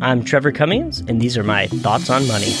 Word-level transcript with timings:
I'm 0.00 0.22
Trevor 0.22 0.52
Cummings, 0.52 1.00
and 1.00 1.20
these 1.20 1.36
are 1.36 1.42
my 1.42 1.66
thoughts 1.66 2.08
on 2.08 2.26
money. 2.28 2.52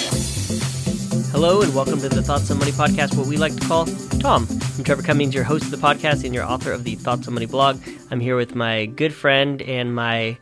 Hello, 1.30 1.62
and 1.62 1.72
welcome 1.74 2.00
to 2.00 2.08
the 2.08 2.22
Thoughts 2.22 2.50
on 2.50 2.58
Money 2.58 2.72
podcast, 2.72 3.16
what 3.16 3.28
we 3.28 3.36
like 3.36 3.54
to 3.54 3.66
call 3.66 3.86
Tom. 4.18 4.46
I'm 4.76 4.82
Trevor 4.84 5.02
Cummings, 5.02 5.34
your 5.34 5.44
host 5.44 5.64
of 5.66 5.70
the 5.70 5.76
podcast 5.76 6.24
and 6.24 6.34
your 6.34 6.44
author 6.44 6.72
of 6.72 6.82
the 6.84 6.96
Thoughts 6.96 7.28
on 7.28 7.34
Money 7.34 7.46
blog. 7.46 7.80
I'm 8.10 8.18
here 8.18 8.34
with 8.34 8.54
my 8.56 8.86
good 8.86 9.14
friend 9.14 9.62
and 9.62 9.94
my 9.94 10.36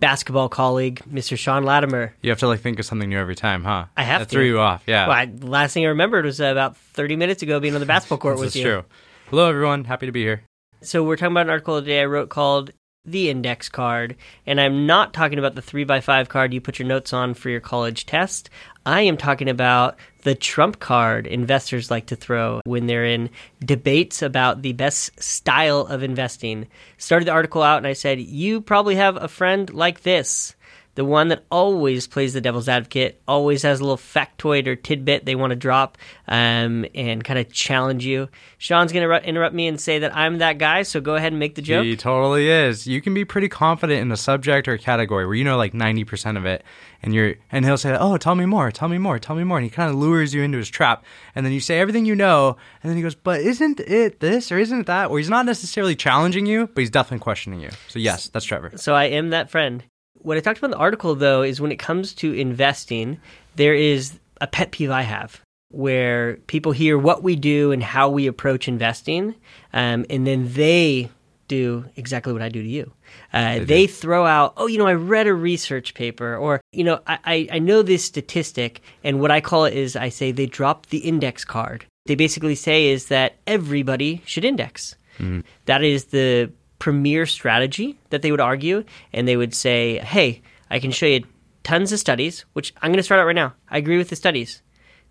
basketball 0.00 0.48
colleague, 0.48 1.00
Mr. 1.08 1.38
Sean 1.38 1.62
Latimer. 1.62 2.14
You 2.20 2.30
have 2.30 2.40
to 2.40 2.48
like 2.48 2.60
think 2.60 2.80
of 2.80 2.84
something 2.84 3.08
new 3.08 3.18
every 3.18 3.36
time, 3.36 3.62
huh? 3.62 3.86
I 3.96 4.02
have 4.02 4.22
that 4.22 4.28
to. 4.30 4.34
threw 4.34 4.44
you 4.44 4.58
off, 4.58 4.82
yeah. 4.86 5.06
Well, 5.06 5.16
I, 5.16 5.30
last 5.46 5.74
thing 5.74 5.84
I 5.84 5.88
remembered 5.90 6.24
was 6.24 6.40
uh, 6.40 6.46
about 6.46 6.76
30 6.76 7.16
minutes 7.16 7.42
ago 7.42 7.60
being 7.60 7.74
on 7.74 7.80
the 7.80 7.86
basketball 7.86 8.18
court 8.18 8.36
this 8.36 8.40
with 8.40 8.48
is 8.48 8.56
you. 8.56 8.62
true. 8.64 8.84
Hello, 9.28 9.48
everyone. 9.48 9.84
Happy 9.84 10.06
to 10.06 10.12
be 10.12 10.22
here. 10.22 10.42
So 10.82 11.04
we're 11.04 11.16
talking 11.16 11.32
about 11.32 11.42
an 11.46 11.50
article 11.50 11.78
today 11.80 12.00
I 12.00 12.06
wrote 12.06 12.28
called 12.30 12.70
The 13.06 13.30
Index 13.30 13.70
Card, 13.70 14.16
and 14.46 14.60
I'm 14.60 14.86
not 14.86 15.14
talking 15.14 15.38
about 15.38 15.54
the 15.54 15.62
3x5 15.62 16.28
card 16.28 16.52
you 16.52 16.60
put 16.60 16.78
your 16.78 16.86
notes 16.86 17.14
on 17.14 17.32
for 17.32 17.48
your 17.48 17.60
college 17.60 18.04
test. 18.04 18.50
I 18.84 19.00
am 19.00 19.16
talking 19.16 19.48
about 19.48 19.96
the 20.22 20.34
trump 20.34 20.80
card 20.80 21.26
investors 21.26 21.90
like 21.90 22.06
to 22.06 22.16
throw 22.16 22.60
when 22.64 22.86
they're 22.86 23.06
in 23.06 23.30
debates 23.64 24.20
about 24.20 24.60
the 24.60 24.74
best 24.74 25.18
style 25.18 25.80
of 25.80 26.02
investing. 26.02 26.66
Started 26.98 27.24
the 27.24 27.32
article 27.32 27.62
out 27.62 27.78
and 27.78 27.86
I 27.86 27.94
said, 27.94 28.20
You 28.20 28.60
probably 28.60 28.96
have 28.96 29.16
a 29.16 29.28
friend 29.28 29.72
like 29.72 30.02
this 30.02 30.54
the 31.00 31.04
one 31.06 31.28
that 31.28 31.46
always 31.50 32.06
plays 32.06 32.34
the 32.34 32.42
devil's 32.42 32.68
advocate, 32.68 33.22
always 33.26 33.62
has 33.62 33.80
a 33.80 33.82
little 33.82 33.96
factoid 33.96 34.66
or 34.66 34.76
tidbit 34.76 35.24
they 35.24 35.34
want 35.34 35.50
to 35.50 35.56
drop 35.56 35.96
um, 36.28 36.84
and 36.94 37.24
kind 37.24 37.38
of 37.38 37.50
challenge 37.50 38.04
you. 38.04 38.28
Sean's 38.58 38.92
going 38.92 39.00
to 39.00 39.08
ru- 39.08 39.16
interrupt 39.16 39.54
me 39.54 39.66
and 39.66 39.80
say 39.80 40.00
that 40.00 40.14
I'm 40.14 40.36
that 40.40 40.58
guy, 40.58 40.82
so 40.82 41.00
go 41.00 41.14
ahead 41.14 41.32
and 41.32 41.40
make 41.40 41.54
the 41.54 41.62
joke. 41.62 41.86
He 41.86 41.96
totally 41.96 42.50
is. 42.50 42.86
You 42.86 43.00
can 43.00 43.14
be 43.14 43.24
pretty 43.24 43.48
confident 43.48 44.02
in 44.02 44.12
a 44.12 44.16
subject 44.18 44.68
or 44.68 44.74
a 44.74 44.78
category 44.78 45.24
where 45.24 45.34
you 45.34 45.42
know 45.42 45.56
like 45.56 45.72
90% 45.72 46.36
of 46.36 46.44
it 46.44 46.62
and 47.02 47.14
you're 47.14 47.36
and 47.50 47.64
he'll 47.64 47.78
say, 47.78 47.96
"Oh, 47.98 48.16
tell 48.16 48.34
me 48.34 48.46
more. 48.46 48.70
Tell 48.70 48.88
me 48.88 48.98
more. 48.98 49.18
Tell 49.18 49.36
me 49.36 49.44
more." 49.44 49.58
And 49.58 49.64
he 49.64 49.70
kind 49.70 49.88
of 49.88 49.96
lures 49.96 50.34
you 50.34 50.42
into 50.42 50.58
his 50.58 50.68
trap. 50.68 51.04
And 51.34 51.46
then 51.46 51.52
you 51.52 51.60
say 51.60 51.80
everything 51.80 52.04
you 52.04 52.14
know, 52.14 52.56
and 52.82 52.90
then 52.90 52.96
he 52.96 53.02
goes, 53.02 53.14
"But 53.14 53.40
isn't 53.40 53.80
it 53.80 54.20
this 54.20 54.52
or 54.52 54.58
isn't 54.58 54.80
it 54.80 54.86
that?" 54.86 55.10
Or 55.10 55.18
he's 55.18 55.30
not 55.30 55.46
necessarily 55.46 55.96
challenging 55.96 56.46
you, 56.46 56.66
but 56.66 56.80
he's 56.80 56.90
definitely 56.90 57.22
questioning 57.22 57.60
you. 57.60 57.70
So 57.88 57.98
yes, 57.98 58.28
that's 58.28 58.44
Trevor. 58.44 58.72
So 58.76 58.94
I 58.94 59.04
am 59.04 59.30
that 59.30 59.50
friend. 59.50 59.82
What 60.22 60.36
I 60.36 60.40
talked 60.40 60.58
about 60.58 60.68
in 60.68 60.72
the 60.72 60.76
article, 60.76 61.14
though, 61.14 61.42
is 61.42 61.60
when 61.60 61.72
it 61.72 61.78
comes 61.78 62.14
to 62.14 62.32
investing, 62.32 63.18
there 63.56 63.74
is 63.74 64.18
a 64.40 64.46
pet 64.46 64.70
peeve 64.70 64.90
I 64.90 65.02
have 65.02 65.40
where 65.70 66.36
people 66.46 66.72
hear 66.72 66.98
what 66.98 67.22
we 67.22 67.36
do 67.36 67.72
and 67.72 67.82
how 67.82 68.10
we 68.10 68.26
approach 68.26 68.68
investing, 68.68 69.34
um, 69.72 70.04
and 70.10 70.26
then 70.26 70.52
they 70.52 71.08
do 71.46 71.84
exactly 71.96 72.32
what 72.32 72.42
I 72.42 72.48
do 72.48 72.62
to 72.62 72.68
you. 72.68 72.92
Uh, 73.32 73.58
they, 73.58 73.64
they 73.64 73.86
throw 73.86 74.26
out, 74.26 74.54
oh, 74.56 74.66
you 74.66 74.78
know, 74.78 74.86
I 74.86 74.94
read 74.94 75.26
a 75.26 75.34
research 75.34 75.94
paper, 75.94 76.36
or, 76.36 76.60
you 76.72 76.84
know, 76.84 77.00
I, 77.06 77.18
I, 77.24 77.48
I 77.52 77.58
know 77.58 77.82
this 77.82 78.04
statistic, 78.04 78.80
and 79.04 79.20
what 79.20 79.30
I 79.30 79.40
call 79.40 79.64
it 79.64 79.74
is 79.74 79.96
I 79.96 80.08
say 80.08 80.32
they 80.32 80.46
drop 80.46 80.86
the 80.86 80.98
index 80.98 81.44
card. 81.44 81.86
They 82.06 82.14
basically 82.14 82.54
say 82.54 82.88
is 82.88 83.06
that 83.06 83.36
everybody 83.46 84.22
should 84.26 84.44
index. 84.44 84.96
Mm-hmm. 85.18 85.40
That 85.66 85.84
is 85.84 86.06
the 86.06 86.50
premier 86.80 87.26
strategy 87.26 87.96
that 88.08 88.22
they 88.22 88.32
would 88.32 88.40
argue, 88.40 88.82
and 89.12 89.28
they 89.28 89.36
would 89.36 89.54
say, 89.54 89.98
hey, 89.98 90.42
I 90.68 90.80
can 90.80 90.90
show 90.90 91.06
you 91.06 91.24
tons 91.62 91.92
of 91.92 92.00
studies, 92.00 92.44
which 92.54 92.74
I'm 92.82 92.90
going 92.90 92.96
to 92.96 93.04
start 93.04 93.20
out 93.20 93.26
right 93.26 93.36
now. 93.36 93.54
I 93.68 93.78
agree 93.78 93.98
with 93.98 94.08
the 94.08 94.16
studies 94.16 94.62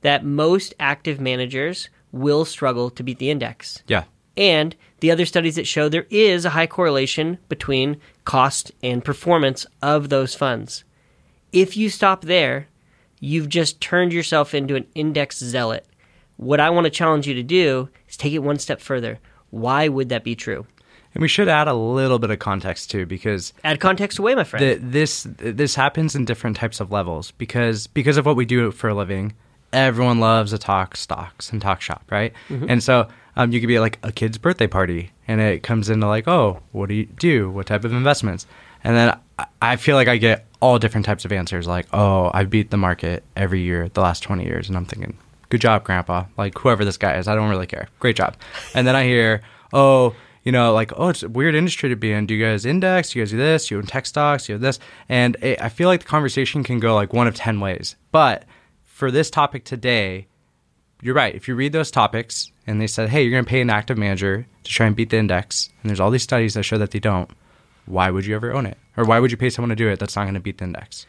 that 0.01 0.25
most 0.25 0.73
active 0.79 1.21
managers 1.21 1.89
will 2.11 2.43
struggle 2.43 2.89
to 2.89 3.03
beat 3.03 3.19
the 3.19 3.29
index. 3.29 3.83
Yeah. 3.87 4.03
And 4.35 4.75
the 4.99 5.11
other 5.11 5.25
studies 5.25 5.55
that 5.55 5.67
show 5.67 5.89
there 5.89 6.07
is 6.09 6.45
a 6.45 6.51
high 6.51 6.67
correlation 6.67 7.37
between 7.49 7.99
cost 8.25 8.71
and 8.81 9.03
performance 9.03 9.65
of 9.81 10.09
those 10.09 10.33
funds. 10.35 10.83
If 11.51 11.75
you 11.75 11.89
stop 11.89 12.21
there, 12.21 12.67
you've 13.19 13.49
just 13.49 13.81
turned 13.81 14.13
yourself 14.13 14.53
into 14.53 14.75
an 14.75 14.87
index 14.95 15.39
zealot. 15.39 15.85
What 16.37 16.59
I 16.59 16.69
want 16.69 16.85
to 16.85 16.91
challenge 16.91 17.27
you 17.27 17.33
to 17.33 17.43
do 17.43 17.89
is 18.07 18.15
take 18.15 18.33
it 18.33 18.39
one 18.39 18.59
step 18.59 18.79
further. 18.79 19.19
Why 19.49 19.87
would 19.87 20.09
that 20.09 20.23
be 20.23 20.35
true? 20.35 20.65
And 21.15 21.21
we 21.21 21.27
should 21.27 21.47
add 21.47 21.67
a 21.67 21.73
little 21.73 22.19
bit 22.19 22.29
of 22.29 22.39
context 22.39 22.91
too, 22.91 23.05
because 23.05 23.53
add 23.63 23.79
context 23.79 24.19
away, 24.19 24.35
my 24.35 24.43
friend. 24.43 24.63
The, 24.63 24.75
this 24.75 25.27
this 25.37 25.75
happens 25.75 26.15
in 26.15 26.25
different 26.25 26.57
types 26.57 26.79
of 26.79 26.91
levels 26.91 27.31
because 27.31 27.87
because 27.87 28.17
of 28.17 28.25
what 28.25 28.35
we 28.35 28.45
do 28.45 28.71
for 28.71 28.89
a 28.89 28.93
living. 28.93 29.33
Everyone 29.71 30.19
loves 30.19 30.49
to 30.49 30.57
talk 30.57 30.97
stocks 30.97 31.51
and 31.51 31.61
talk 31.61 31.79
shop, 31.79 32.03
right? 32.09 32.33
Mm-hmm. 32.49 32.65
And 32.69 32.83
so 32.83 33.07
um, 33.35 33.51
you 33.51 33.59
could 33.59 33.67
be 33.67 33.75
at 33.75 33.81
like 33.81 33.99
a 34.01 34.11
kid's 34.11 34.39
birthday 34.39 34.65
party, 34.65 35.11
and 35.27 35.39
it 35.39 35.61
comes 35.61 35.91
into 35.91 36.07
like, 36.07 36.27
oh, 36.27 36.61
what 36.71 36.89
do 36.89 36.95
you 36.95 37.05
do? 37.05 37.51
What 37.51 37.67
type 37.67 37.83
of 37.83 37.93
investments? 37.93 38.47
And 38.83 38.95
then 38.95 39.19
I 39.61 39.75
feel 39.75 39.95
like 39.95 40.07
I 40.07 40.17
get 40.17 40.47
all 40.59 40.79
different 40.79 41.05
types 41.05 41.23
of 41.23 41.31
answers, 41.31 41.67
like, 41.67 41.85
oh, 41.93 42.31
I 42.33 42.45
beat 42.45 42.71
the 42.71 42.77
market 42.77 43.23
every 43.35 43.61
year 43.61 43.89
the 43.89 44.01
last 44.01 44.23
twenty 44.23 44.45
years, 44.45 44.69
and 44.69 44.75
I'm 44.75 44.85
thinking, 44.85 45.17
good 45.49 45.61
job, 45.61 45.83
Grandpa. 45.83 46.25
Like 46.35 46.57
whoever 46.57 46.83
this 46.83 46.97
guy 46.97 47.17
is, 47.17 47.27
I 47.27 47.35
don't 47.35 47.49
really 47.49 47.67
care. 47.67 47.89
Great 47.99 48.15
job. 48.15 48.37
And 48.73 48.87
then 48.87 48.95
I 48.95 49.03
hear, 49.03 49.41
oh 49.71 50.15
you 50.43 50.51
know, 50.51 50.73
like, 50.73 50.91
oh, 50.95 51.09
it's 51.09 51.23
a 51.23 51.29
weird 51.29 51.55
industry 51.55 51.89
to 51.89 51.95
be 51.95 52.11
in. 52.11 52.25
Do 52.25 52.33
you 52.33 52.45
guys 52.45 52.65
index? 52.65 53.11
Do 53.11 53.19
you 53.19 53.25
guys 53.25 53.31
do 53.31 53.37
this? 53.37 53.67
Do 53.67 53.75
you 53.75 53.79
own 53.79 53.87
tech 53.87 54.05
stocks? 54.05 54.45
Do 54.45 54.53
you 54.53 54.55
have 54.55 54.61
this? 54.61 54.79
And 55.07 55.35
it, 55.41 55.61
I 55.61 55.69
feel 55.69 55.87
like 55.87 56.01
the 56.01 56.07
conversation 56.07 56.63
can 56.63 56.79
go 56.79 56.95
like 56.95 57.13
one 57.13 57.27
of 57.27 57.35
10 57.35 57.59
ways. 57.59 57.95
But 58.11 58.45
for 58.83 59.11
this 59.11 59.29
topic 59.29 59.63
today, 59.63 60.27
you're 61.01 61.15
right. 61.15 61.35
If 61.35 61.47
you 61.47 61.55
read 61.55 61.73
those 61.73 61.91
topics 61.91 62.51
and 62.67 62.79
they 62.81 62.87
said, 62.87 63.09
hey, 63.09 63.23
you're 63.23 63.31
going 63.31 63.45
to 63.45 63.49
pay 63.49 63.61
an 63.61 63.69
active 63.69 63.97
manager 63.97 64.45
to 64.63 64.71
try 64.71 64.85
and 64.85 64.95
beat 64.95 65.09
the 65.09 65.17
index, 65.17 65.69
and 65.81 65.89
there's 65.89 65.99
all 65.99 66.11
these 66.11 66.23
studies 66.23 66.53
that 66.53 66.63
show 66.63 66.77
that 66.77 66.91
they 66.91 66.99
don't, 66.99 67.29
why 67.85 68.09
would 68.09 68.25
you 68.25 68.35
ever 68.35 68.53
own 68.53 68.65
it? 68.65 68.77
Or 68.97 69.05
why 69.05 69.19
would 69.19 69.31
you 69.31 69.37
pay 69.37 69.49
someone 69.49 69.69
to 69.69 69.75
do 69.75 69.89
it 69.89 69.99
that's 69.99 70.15
not 70.15 70.23
going 70.23 70.33
to 70.33 70.39
beat 70.39 70.57
the 70.57 70.65
index? 70.65 71.05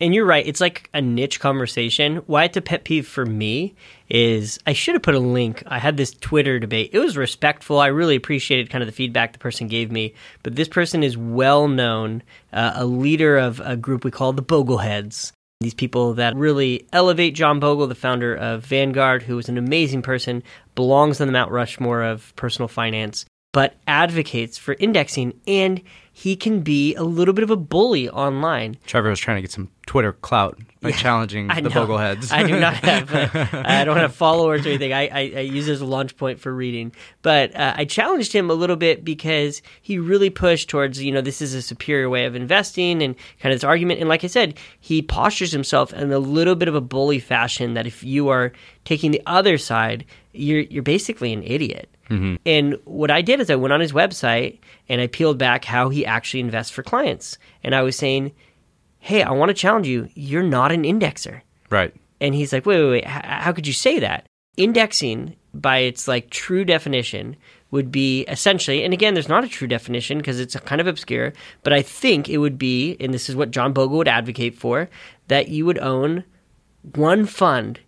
And 0.00 0.14
you're 0.14 0.26
right. 0.26 0.46
It's 0.46 0.60
like 0.60 0.88
a 0.94 1.00
niche 1.00 1.40
conversation. 1.40 2.16
Why 2.26 2.44
it's 2.44 2.56
a 2.56 2.60
pet 2.60 2.84
peeve 2.84 3.06
for 3.06 3.26
me 3.26 3.74
is 4.08 4.58
I 4.64 4.72
should 4.72 4.94
have 4.94 5.02
put 5.02 5.16
a 5.16 5.20
link. 5.20 5.62
I 5.66 5.80
had 5.80 5.96
this 5.96 6.12
Twitter 6.12 6.60
debate. 6.60 6.90
It 6.92 7.00
was 7.00 7.16
respectful. 7.16 7.80
I 7.80 7.88
really 7.88 8.14
appreciated 8.14 8.70
kind 8.70 8.82
of 8.82 8.86
the 8.86 8.92
feedback 8.92 9.32
the 9.32 9.40
person 9.40 9.66
gave 9.66 9.90
me. 9.90 10.14
But 10.44 10.54
this 10.54 10.68
person 10.68 11.02
is 11.02 11.16
well 11.16 11.66
known, 11.66 12.22
uh, 12.52 12.72
a 12.76 12.84
leader 12.84 13.36
of 13.38 13.60
a 13.60 13.76
group 13.76 14.04
we 14.04 14.12
call 14.12 14.32
the 14.32 14.42
Bogleheads. 14.42 15.32
These 15.60 15.74
people 15.74 16.14
that 16.14 16.36
really 16.36 16.86
elevate 16.92 17.34
John 17.34 17.58
Bogle, 17.58 17.88
the 17.88 17.96
founder 17.96 18.32
of 18.32 18.64
Vanguard, 18.64 19.24
who 19.24 19.36
is 19.38 19.48
an 19.48 19.58
amazing 19.58 20.02
person, 20.02 20.44
belongs 20.76 21.20
on 21.20 21.26
the 21.26 21.32
Mount 21.32 21.50
Rushmore 21.50 22.04
of 22.04 22.32
personal 22.36 22.68
finance, 22.68 23.26
but 23.52 23.74
advocates 23.88 24.56
for 24.56 24.74
indexing. 24.74 25.40
And 25.48 25.82
he 26.18 26.34
can 26.34 26.62
be 26.62 26.96
a 26.96 27.04
little 27.04 27.32
bit 27.32 27.44
of 27.44 27.50
a 27.50 27.56
bully 27.56 28.08
online. 28.10 28.76
Trevor 28.86 29.10
was 29.10 29.20
trying 29.20 29.36
to 29.36 29.40
get 29.40 29.52
some 29.52 29.70
Twitter 29.86 30.12
clout 30.12 30.58
by 30.80 30.90
yeah, 30.90 30.96
challenging 30.96 31.50
I 31.50 31.60
the 31.60 31.68
know. 31.68 31.86
Bogleheads. 31.86 32.32
I 32.32 32.44
do 32.44 32.58
not 32.58 32.74
have, 32.74 33.12
uh, 33.12 33.62
I 33.64 33.84
don't 33.84 33.96
have 33.96 34.14
followers 34.14 34.64
or 34.64 34.68
anything. 34.68 34.92
I, 34.92 35.08
I, 35.08 35.20
I, 35.36 35.40
use 35.40 35.66
it 35.66 35.72
as 35.72 35.80
a 35.80 35.86
launch 35.86 36.16
point 36.16 36.38
for 36.38 36.54
reading. 36.54 36.92
But 37.22 37.54
uh, 37.56 37.74
I 37.76 37.84
challenged 37.84 38.32
him 38.32 38.48
a 38.48 38.54
little 38.54 38.76
bit 38.76 39.04
because 39.04 39.60
he 39.82 39.98
really 39.98 40.30
pushed 40.30 40.68
towards, 40.68 41.02
you 41.02 41.10
know, 41.10 41.20
this 41.20 41.42
is 41.42 41.54
a 41.54 41.62
superior 41.62 42.08
way 42.08 42.26
of 42.26 42.36
investing 42.36 43.02
and 43.02 43.16
kind 43.40 43.52
of 43.52 43.60
this 43.60 43.64
argument. 43.64 44.00
And 44.00 44.08
like 44.08 44.22
I 44.22 44.28
said, 44.28 44.56
he 44.80 45.02
postures 45.02 45.50
himself 45.50 45.92
in 45.92 46.12
a 46.12 46.18
little 46.18 46.54
bit 46.54 46.68
of 46.68 46.74
a 46.74 46.80
bully 46.80 47.18
fashion 47.18 47.74
that 47.74 47.86
if 47.86 48.04
you 48.04 48.28
are 48.28 48.52
taking 48.84 49.10
the 49.10 49.22
other 49.26 49.58
side, 49.58 50.04
you're, 50.32 50.60
you're 50.60 50.82
basically 50.82 51.32
an 51.32 51.42
idiot. 51.42 51.88
Mm-hmm. 52.08 52.36
And 52.46 52.78
what 52.84 53.10
I 53.10 53.20
did 53.20 53.40
is 53.40 53.50
I 53.50 53.56
went 53.56 53.72
on 53.72 53.80
his 53.80 53.92
website 53.92 54.58
and 54.88 55.00
I 55.00 55.08
peeled 55.08 55.38
back 55.38 55.64
how 55.64 55.88
he 55.88 56.06
actually 56.06 56.40
invests 56.40 56.72
for 56.72 56.82
clients. 56.82 57.36
And 57.62 57.74
I 57.74 57.82
was 57.82 57.96
saying, 57.96 58.32
hey, 58.98 59.22
I 59.22 59.30
want 59.32 59.50
to 59.50 59.54
challenge 59.54 59.86
you. 59.86 60.08
You're 60.14 60.42
not 60.42 60.72
an 60.72 60.82
indexer. 60.82 61.42
Right. 61.70 61.94
And 62.20 62.34
he's 62.34 62.52
like, 62.52 62.66
wait, 62.66 62.82
wait, 62.82 62.90
wait. 62.90 63.04
H- 63.04 63.24
how 63.24 63.52
could 63.52 63.66
you 63.66 63.72
say 63.72 63.98
that? 64.00 64.26
Indexing, 64.56 65.36
by 65.54 65.78
its 65.78 66.08
like 66.08 66.30
true 66.30 66.64
definition, 66.64 67.36
would 67.70 67.92
be 67.92 68.22
essentially, 68.22 68.82
and 68.82 68.92
again, 68.92 69.14
there's 69.14 69.28
not 69.28 69.44
a 69.44 69.48
true 69.48 69.68
definition 69.68 70.18
because 70.18 70.40
it's 70.40 70.56
kind 70.60 70.80
of 70.80 70.86
obscure, 70.86 71.32
but 71.62 71.72
I 71.72 71.82
think 71.82 72.28
it 72.28 72.38
would 72.38 72.58
be, 72.58 72.96
and 72.98 73.12
this 73.12 73.28
is 73.28 73.36
what 73.36 73.50
John 73.50 73.72
Bogle 73.72 73.98
would 73.98 74.08
advocate 74.08 74.54
for, 74.54 74.88
that 75.28 75.48
you 75.48 75.66
would 75.66 75.78
own 75.78 76.24
one 76.94 77.26
fund 77.26 77.80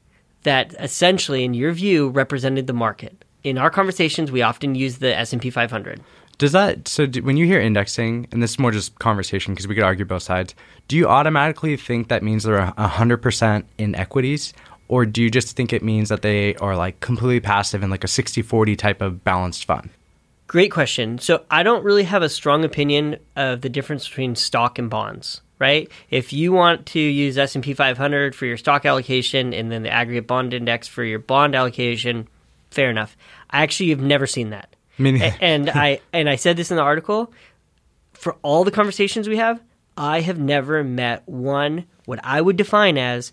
that 0.43 0.75
essentially, 0.79 1.45
in 1.45 1.55
your 1.55 1.73
view, 1.73 2.09
represented 2.09 2.67
the 2.67 2.73
market 2.73 3.25
in 3.43 3.59
our 3.59 3.71
conversations, 3.71 4.31
we 4.31 4.43
often 4.43 4.75
use 4.75 4.99
the 4.99 5.17
S 5.17 5.33
and 5.33 5.41
P 5.41 5.51
500. 5.51 6.01
Does 6.41 6.53
that 6.53 6.89
so? 6.89 7.05
Do, 7.05 7.23
when 7.23 7.37
you 7.37 7.45
hear 7.45 7.61
indexing, 7.61 8.27
and 8.33 8.43
this 8.43 8.53
is 8.53 8.59
more 8.59 8.71
just 8.71 8.99
conversation 8.99 9.53
because 9.53 9.69
we 9.69 9.75
could 9.75 9.85
argue 9.85 10.07
both 10.07 10.23
sides. 10.23 10.55
Do 10.89 10.97
you 10.97 11.07
automatically 11.07 11.77
think 11.77 12.09
that 12.09 12.23
means 12.23 12.45
they're 12.45 12.65
hundred 12.79 13.19
percent 13.19 13.67
in 13.77 13.95
equities, 13.95 14.55
or 14.89 15.05
do 15.05 15.23
you 15.23 15.31
just 15.31 15.55
think 15.55 15.75
it 15.75 15.83
means 15.83 16.09
that 16.09 16.23
they 16.23 16.55
are 16.55 16.75
like 16.75 16.99
completely 17.01 17.41
passive 17.41 17.83
in 17.83 17.91
like 17.91 18.05
a 18.05 18.07
60-40 18.07 18.79
type 18.79 19.03
of 19.03 19.23
balanced 19.23 19.67
fund? 19.67 19.91
Great 20.47 20.73
question. 20.73 21.19
So 21.19 21.45
I 21.51 21.63
don't 21.63 21.85
really 21.85 22.05
have 22.05 22.23
a 22.23 22.31
strong 22.31 22.65
opinion 22.65 23.19
of 23.37 23.61
the 23.61 23.69
difference 23.69 24.09
between 24.09 24.35
stock 24.35 24.79
and 24.79 24.89
bonds 24.89 25.43
right? 25.59 25.91
If 26.09 26.33
you 26.33 26.53
want 26.53 26.87
to 26.87 26.99
use 26.99 27.37
S&P 27.37 27.75
500 27.75 28.35
for 28.35 28.47
your 28.47 28.57
stock 28.57 28.87
allocation 28.87 29.53
and 29.53 29.71
then 29.71 29.83
the 29.83 29.91
aggregate 29.91 30.27
bond 30.27 30.55
index 30.55 30.89
for 30.89 31.05
your 31.05 31.19
bond 31.19 31.55
allocation, 31.55 32.29
fair 32.71 32.89
enough. 32.89 33.15
I 33.51 33.63
actually 33.63 33.91
have 33.91 34.01
never 34.01 34.27
seen 34.27 34.51
that. 34.51 34.70
And 35.41 35.71
I 35.71 36.01
and 36.13 36.29
I 36.29 36.37
said 36.37 36.57
this 36.57 36.71
in 36.71 36.77
the 36.77 36.83
article. 36.83 37.33
For 38.13 38.37
all 38.43 38.65
the 38.65 38.71
conversations 38.71 39.29
we 39.29 39.39
have, 39.39 39.61
I 39.97 40.21
have 40.21 40.39
never 40.39 40.85
met 40.85 41.27
one 41.27 41.87
what 42.05 42.21
I 42.23 42.41
would 42.41 42.57
define 42.57 42.99
as 42.99 43.33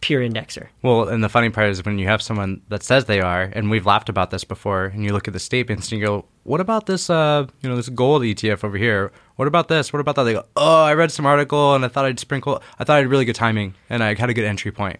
pure 0.00 0.20
indexer. 0.20 0.68
Well, 0.82 1.08
and 1.08 1.24
the 1.24 1.28
funny 1.28 1.50
part 1.50 1.70
is 1.70 1.84
when 1.84 1.98
you 1.98 2.06
have 2.06 2.22
someone 2.22 2.62
that 2.68 2.82
says 2.82 3.06
they 3.06 3.20
are, 3.20 3.42
and 3.42 3.70
we've 3.70 3.86
laughed 3.86 4.08
about 4.08 4.30
this 4.30 4.44
before, 4.44 4.86
and 4.86 5.04
you 5.04 5.12
look 5.12 5.26
at 5.26 5.34
the 5.34 5.40
statements 5.40 5.90
and 5.90 6.00
you 6.00 6.06
go, 6.06 6.24
"What 6.44 6.60
about 6.60 6.86
this? 6.86 7.10
Uh, 7.10 7.46
you 7.62 7.68
know, 7.68 7.76
this 7.76 7.88
gold 7.88 8.22
ETF 8.22 8.64
over 8.64 8.76
here? 8.76 9.10
What 9.36 9.48
about 9.48 9.68
this? 9.68 9.92
What 9.92 10.00
about 10.00 10.14
that?" 10.16 10.24
They 10.24 10.34
go, 10.34 10.44
"Oh, 10.56 10.84
I 10.84 10.94
read 10.94 11.10
some 11.10 11.26
article 11.26 11.74
and 11.74 11.84
I 11.84 11.88
thought 11.88 12.04
I'd 12.04 12.20
sprinkle. 12.20 12.62
I 12.78 12.84
thought 12.84 12.94
I 12.94 12.98
had 12.98 13.08
really 13.08 13.24
good 13.24 13.36
timing 13.36 13.74
and 13.90 14.02
I 14.04 14.14
had 14.14 14.30
a 14.30 14.34
good 14.34 14.44
entry 14.44 14.70
point." 14.70 14.98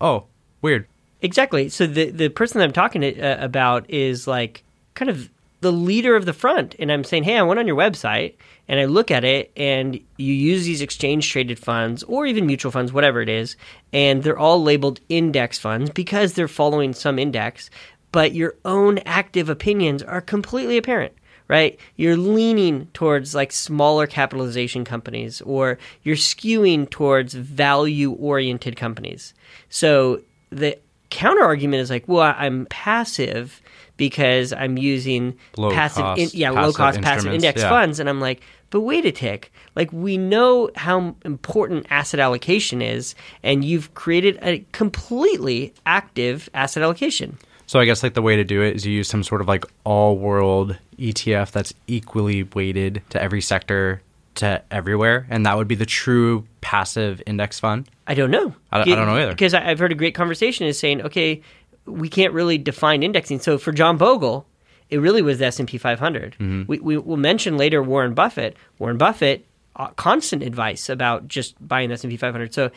Oh, 0.00 0.24
weird. 0.62 0.86
Exactly. 1.22 1.68
So 1.68 1.86
the 1.86 2.10
the 2.10 2.28
person 2.28 2.58
that 2.58 2.64
I'm 2.64 2.72
talking 2.72 3.02
to, 3.02 3.20
uh, 3.20 3.44
about 3.44 3.88
is 3.90 4.26
like 4.26 4.64
kind 4.94 5.10
of 5.10 5.30
the 5.60 5.72
leader 5.72 6.16
of 6.16 6.24
the 6.24 6.32
front, 6.32 6.74
and 6.78 6.90
I'm 6.90 7.04
saying, 7.04 7.24
hey, 7.24 7.36
I 7.36 7.42
went 7.42 7.60
on 7.60 7.66
your 7.66 7.76
website 7.76 8.34
and 8.66 8.80
I 8.80 8.84
look 8.84 9.10
at 9.10 9.24
it, 9.24 9.50
and 9.56 9.98
you 10.16 10.32
use 10.32 10.64
these 10.64 10.80
exchange 10.80 11.30
traded 11.30 11.58
funds 11.58 12.02
or 12.04 12.24
even 12.24 12.46
mutual 12.46 12.70
funds, 12.70 12.92
whatever 12.92 13.20
it 13.20 13.28
is, 13.28 13.56
and 13.92 14.22
they're 14.22 14.38
all 14.38 14.62
labeled 14.62 15.00
index 15.08 15.58
funds 15.58 15.90
because 15.90 16.34
they're 16.34 16.46
following 16.46 16.92
some 16.92 17.18
index, 17.18 17.68
but 18.12 18.32
your 18.32 18.54
own 18.64 18.98
active 18.98 19.48
opinions 19.48 20.02
are 20.02 20.20
completely 20.20 20.76
apparent 20.76 21.12
right? 21.50 21.80
You're 21.96 22.16
leaning 22.16 22.86
towards 22.94 23.34
like 23.34 23.50
smaller 23.50 24.06
capitalization 24.06 24.84
companies 24.84 25.40
or 25.40 25.78
you're 26.04 26.14
skewing 26.14 26.88
towards 26.88 27.34
value 27.34 28.12
oriented 28.12 28.76
companies. 28.76 29.34
So 29.68 30.22
the 30.50 30.78
counter 31.10 31.42
argument 31.42 31.80
is 31.80 31.90
like, 31.90 32.06
well, 32.06 32.36
I'm 32.38 32.66
passive 32.66 33.60
because 34.00 34.54
I'm 34.54 34.78
using 34.78 35.36
Low 35.58 35.70
passive, 35.70 36.02
cost, 36.02 36.20
in, 36.20 36.30
yeah, 36.32 36.52
passive 36.52 36.62
low 36.64 36.72
cost 36.72 37.00
passive 37.02 37.32
index 37.34 37.60
yeah. 37.60 37.68
funds, 37.68 38.00
and 38.00 38.08
I'm 38.08 38.18
like, 38.18 38.40
but 38.70 38.80
wait 38.80 39.04
a 39.04 39.12
tick, 39.12 39.52
like 39.76 39.92
we 39.92 40.16
know 40.16 40.70
how 40.74 41.14
important 41.24 41.86
asset 41.90 42.18
allocation 42.18 42.80
is, 42.80 43.14
and 43.42 43.62
you've 43.62 43.92
created 43.94 44.38
a 44.40 44.64
completely 44.72 45.74
active 45.84 46.48
asset 46.54 46.82
allocation. 46.82 47.36
So 47.66 47.78
I 47.78 47.84
guess 47.84 48.02
like 48.02 48.14
the 48.14 48.22
way 48.22 48.36
to 48.36 48.42
do 48.42 48.62
it 48.62 48.74
is 48.74 48.86
you 48.86 48.92
use 48.92 49.08
some 49.08 49.22
sort 49.22 49.42
of 49.42 49.46
like 49.48 49.64
all 49.84 50.16
world 50.16 50.76
ETF 50.98 51.52
that's 51.52 51.74
equally 51.86 52.44
weighted 52.44 53.02
to 53.10 53.22
every 53.22 53.42
sector 53.42 54.00
to 54.36 54.62
everywhere, 54.70 55.26
and 55.28 55.44
that 55.44 55.58
would 55.58 55.68
be 55.68 55.74
the 55.74 55.86
true 55.86 56.46
passive 56.62 57.20
index 57.26 57.60
fund. 57.60 57.86
I 58.06 58.14
don't 58.14 58.30
know. 58.30 58.54
I- 58.72 58.80
I 58.80 58.84
don't 58.84 59.06
know 59.06 59.16
either. 59.16 59.32
Because 59.32 59.52
I've 59.54 59.78
heard 59.78 59.92
a 59.92 59.94
great 59.94 60.14
conversation 60.14 60.66
is 60.66 60.78
saying, 60.78 61.02
okay, 61.02 61.42
we 61.90 62.08
can't 62.08 62.32
really 62.32 62.58
define 62.58 63.02
indexing. 63.02 63.40
So 63.40 63.58
for 63.58 63.72
John 63.72 63.96
Bogle, 63.96 64.46
it 64.88 64.98
really 64.98 65.22
was 65.22 65.38
the 65.38 65.46
S 65.46 65.58
and 65.58 65.68
P 65.68 65.78
500. 65.78 66.32
Mm-hmm. 66.34 66.62
We, 66.66 66.78
we 66.80 66.98
will 66.98 67.16
mention 67.16 67.56
later 67.56 67.82
Warren 67.82 68.14
Buffett. 68.14 68.56
Warren 68.78 68.98
Buffett, 68.98 69.46
uh, 69.76 69.88
constant 69.88 70.42
advice 70.42 70.88
about 70.88 71.28
just 71.28 71.54
buying 71.66 71.88
the 71.88 71.94
S 71.94 72.04
and 72.04 72.10
P 72.10 72.16
500. 72.16 72.52
So 72.52 72.70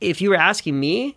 if 0.00 0.20
you 0.20 0.30
were 0.30 0.36
asking 0.36 0.78
me, 0.78 1.16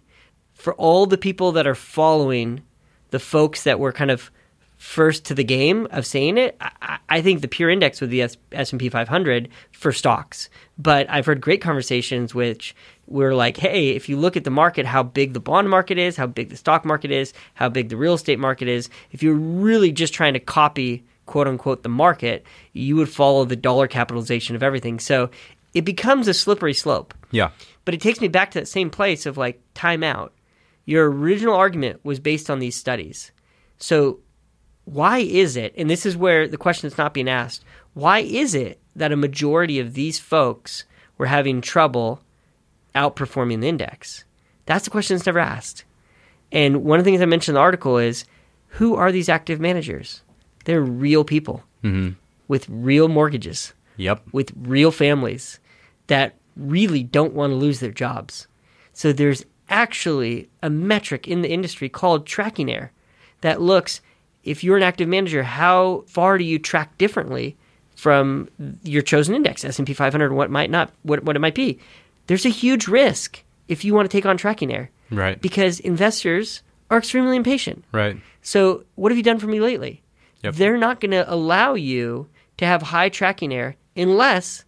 for 0.53 0.74
all 0.75 1.06
the 1.06 1.18
people 1.18 1.51
that 1.53 1.65
are 1.65 1.75
following 1.75 2.62
the 3.09 3.19
folks 3.19 3.63
that 3.63 3.80
were 3.80 3.92
kind 3.92 4.12
of 4.12 4.31
first 4.77 5.25
to 5.25 5.33
the 5.33 5.44
game 5.44 5.88
of 5.92 6.06
saying 6.06 6.38
it, 6.38 6.56
I, 6.59 6.98
I 7.09 7.21
think 7.21 7.42
the 7.42 7.48
pure 7.48 7.69
index 7.69 8.00
would 8.01 8.09
be 8.09 8.21
S 8.21 8.38
and 8.51 8.80
P 8.80 8.89
500 8.89 9.50
for 9.71 9.92
stocks. 9.92 10.50
But 10.77 11.09
I've 11.09 11.25
heard 11.25 11.42
great 11.42 11.62
conversations 11.62 12.36
which 12.36 12.75
we're 13.12 13.36
like, 13.36 13.58
hey, 13.58 13.90
if 13.90 14.10
you 14.10 14.18
look 14.18 14.38
at 14.38 14.44
the 14.44 14.50
market, 14.50 14.86
how 14.86 15.04
big 15.04 15.34
the 15.34 15.40
bond 15.40 15.69
market 15.69 15.98
is, 15.98 16.18
how 16.18 16.28
big 16.28 16.50
the 16.50 16.58
stock 16.58 16.86
market 16.86 17.12
is, 17.12 17.34
how 17.54 17.69
big 17.69 17.90
the 17.90 17.98
real 17.98 18.13
estate 18.13 18.40
market 18.40 18.68
is. 18.68 18.90
If 19.12 19.22
you're 19.22 19.36
really 19.36 19.92
just 19.92 20.13
trying 20.13 20.34
to 20.34 20.40
copy 20.40 21.04
quote 21.25 21.48
unquote 21.48 21.84
the 21.84 21.90
market, 21.90 22.46
you 22.74 22.96
would 22.96 23.10
follow 23.10 23.46
the 23.46 23.56
dollar 23.56 23.88
capitalization 23.88 24.56
of 24.56 24.63
everything. 24.63 25.00
So 25.00 25.30
it 25.74 25.86
becomes 25.86 26.28
a 26.28 26.34
slippery 26.34 26.74
slope. 26.74 27.13
Yeah. 27.31 27.52
But 27.86 27.94
it 27.94 28.02
takes 28.02 28.22
me 28.22 28.28
back 28.28 28.52
to 28.52 28.60
that 28.60 28.68
same 28.68 28.90
place 28.90 29.25
of 29.25 29.38
like 29.38 29.62
time 29.74 30.04
out. 30.04 30.34
Your 30.86 31.10
original 31.10 31.56
argument 31.56 32.04
was 32.04 32.19
based 32.19 32.50
on 32.50 32.60
these 32.60 32.75
studies. 32.75 33.31
So 33.78 34.19
why 34.86 35.19
is 35.19 35.56
it, 35.56 35.74
and 35.78 35.90
this 35.90 36.06
is 36.06 36.18
where 36.18 36.48
the 36.48 36.58
question 36.58 36.88
is 36.88 36.98
not 36.98 37.13
being 37.13 37.30
asked, 37.30 37.63
why 37.94 38.19
is 38.19 38.56
it 38.56 38.80
that 38.96 39.12
a 39.12 39.18
majority 39.18 39.80
of 39.80 39.94
these 39.94 40.19
folks 40.19 40.86
were 41.18 41.28
having 41.28 41.62
trouble 41.62 42.22
outperforming 42.96 43.62
the 43.62 43.70
index? 43.70 44.26
That's 44.66 44.86
the 44.86 44.92
question 44.92 45.16
that's 45.16 45.26
never 45.26 45.40
asked. 45.40 45.84
And 46.52 46.84
one 46.84 47.00
of 47.00 47.06
the 47.06 47.12
things 47.12 47.22
I 47.22 47.26
mentioned 47.26 47.54
in 47.54 47.60
the 47.60 47.62
article 47.62 47.98
is 47.98 48.26
who 48.68 48.96
are 48.96 49.12
these 49.12 49.30
active 49.30 49.60
managers? 49.60 50.22
They're 50.66 50.82
real 50.82 51.24
people 51.24 51.64
mm-hmm. 51.84 52.12
with 52.48 52.68
real 52.70 53.08
mortgages 53.08 53.74
Yep. 53.98 54.24
with 54.32 54.52
real 54.58 54.92
families 54.92 55.60
that 56.08 56.36
really 56.56 57.04
don't 57.04 57.34
want 57.34 57.52
to 57.52 57.56
lose 57.56 57.80
their 57.80 57.92
jobs. 57.92 58.48
So 58.94 59.14
there's 59.14 59.46
actually 59.70 60.50
a 60.64 60.70
metric 60.70 61.28
in 61.28 61.42
the 61.42 61.52
industry 61.52 61.88
called 61.88 62.26
tracking 62.26 62.72
error 62.72 62.92
that 63.42 63.62
looks 63.62 64.02
if 64.44 64.64
you're 64.64 64.78
an 64.78 64.84
active 64.84 65.08
manager, 65.08 65.44
how 65.44 66.04
far 66.08 66.38
do 66.38 66.44
you 66.44 66.58
track 66.58 66.98
differently 66.98 67.56
from 67.96 68.50
your 68.82 69.04
chosen 69.04 69.36
index, 69.36 69.64
S&P 69.64 69.94
500, 69.94 70.34
what 70.34 70.50
might 70.50 70.72
not 70.72 70.92
what 71.04 71.24
what 71.24 71.36
it 71.36 71.40
might 71.40 71.54
be. 71.54 71.80
There's 72.31 72.45
a 72.45 72.50
huge 72.50 72.88
risk 72.88 73.44
if 73.68 73.83
you 73.83 73.94
want 73.94 74.10
to 74.10 74.18
take 74.18 74.25
on 74.25 74.38
tracking 74.38 74.72
error 74.74 74.89
Right. 75.10 75.42
because 75.42 75.81
investors 75.81 76.63
are 76.89 76.98
extremely 76.98 77.36
impatient. 77.36 77.83
right. 77.92 78.16
So, 78.42 78.86
what 78.95 79.12
have 79.12 79.18
you 79.18 79.24
done 79.24 79.38
for 79.38 79.48
me 79.48 79.60
lately? 79.60 80.01
Yep. 80.44 80.56
They're 80.56 80.78
not 80.78 81.01
going 81.01 81.12
to 81.12 81.25
allow 81.31 81.74
you 81.74 82.28
to 82.57 82.66
have 82.66 82.81
high 82.83 83.10
tracking 83.10 83.54
error 83.54 83.75
unless 83.98 84.63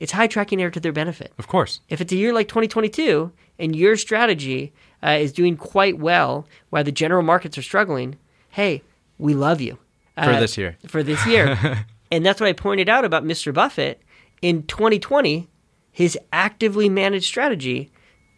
it's 0.00 0.10
high 0.10 0.26
tracking 0.26 0.60
error 0.60 0.72
to 0.72 0.80
their 0.80 0.92
benefit. 0.92 1.32
Of 1.38 1.46
course. 1.46 1.78
If 1.88 2.00
it's 2.00 2.12
a 2.12 2.16
year 2.16 2.32
like 2.34 2.48
2022 2.48 3.30
and 3.60 3.76
your 3.76 3.96
strategy 3.96 4.72
uh, 5.04 5.10
is 5.20 5.32
doing 5.32 5.56
quite 5.56 5.98
well 5.98 6.48
while 6.70 6.82
the 6.82 6.90
general 6.92 7.22
markets 7.22 7.56
are 7.56 7.62
struggling, 7.62 8.16
hey, 8.50 8.82
we 9.18 9.34
love 9.34 9.60
you. 9.60 9.78
For 10.16 10.30
Uh, 10.34 10.40
this 10.40 10.58
year. 10.58 10.76
For 10.88 11.02
this 11.04 11.24
year. 11.26 11.56
and 12.10 12.26
that's 12.26 12.40
what 12.40 12.48
I 12.48 12.52
pointed 12.54 12.88
out 12.88 13.04
about 13.04 13.24
Mr. 13.24 13.54
Buffett. 13.54 14.00
In 14.42 14.64
2020, 14.64 15.48
his 15.94 16.18
actively 16.32 16.88
managed 16.88 17.24
strategy 17.26 17.90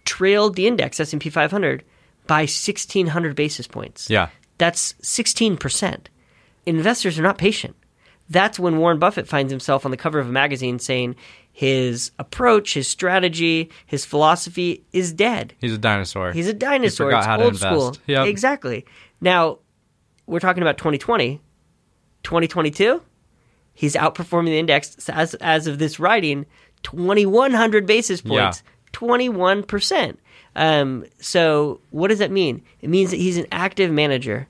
trailed 0.05 0.55
the 0.55 0.67
index 0.67 1.01
S&P 1.01 1.31
500 1.31 1.83
by 2.27 2.43
1600 2.43 3.35
basis 3.35 3.67
points. 3.67 4.11
Yeah. 4.11 4.29
That's 4.59 4.93
16%. 5.03 6.07
Investors 6.67 7.19
are 7.19 7.23
not 7.23 7.39
patient. 7.39 7.75
That's 8.29 8.59
when 8.59 8.77
Warren 8.79 8.99
Buffett 8.99 9.27
finds 9.27 9.51
himself 9.51 9.85
on 9.87 9.91
the 9.91 9.97
cover 9.97 10.19
of 10.19 10.29
a 10.29 10.33
magazine 10.33 10.79
saying 10.79 11.17
his 11.51 12.11
approach, 12.19 12.75
his 12.75 12.87
strategy, 12.89 13.71
his 13.87 14.05
philosophy 14.05 14.85
is 14.93 15.13
dead. 15.13 15.55
He's 15.59 15.73
a 15.73 15.79
dinosaur. 15.79 16.33
He's 16.33 16.49
a 16.49 16.53
dinosaur. 16.53 17.07
forgot 17.07 17.19
It's 17.21 17.27
how 17.27 17.37
to 17.39 17.45
old 17.45 17.53
invest. 17.55 17.73
school. 17.75 17.97
Yep. 18.07 18.27
Exactly. 18.27 18.85
Now, 19.21 19.61
we're 20.27 20.41
talking 20.41 20.63
about 20.63 20.77
2020. 20.77 21.41
2022, 22.23 23.01
he's 23.73 23.95
outperforming 23.95 24.47
the 24.47 24.59
index 24.59 25.09
as, 25.09 25.35
as 25.37 25.67
of 25.69 25.79
this 25.79 25.99
writing 26.01 26.45
2,100 26.83 27.87
basis 27.87 28.23
Yeah. 28.25 28.45
points. 28.45 28.63
21%. 28.93 30.19
Um, 30.55 31.05
so, 31.21 31.81
what 31.91 32.09
does 32.09 32.19
that 32.21 32.31
mean? 32.31 32.63
It 32.81 32.89
means 32.89 33.11
that 33.11 33.19
he's 33.19 33.37
an 33.37 33.47
active 33.53 33.91
manager 33.91 34.49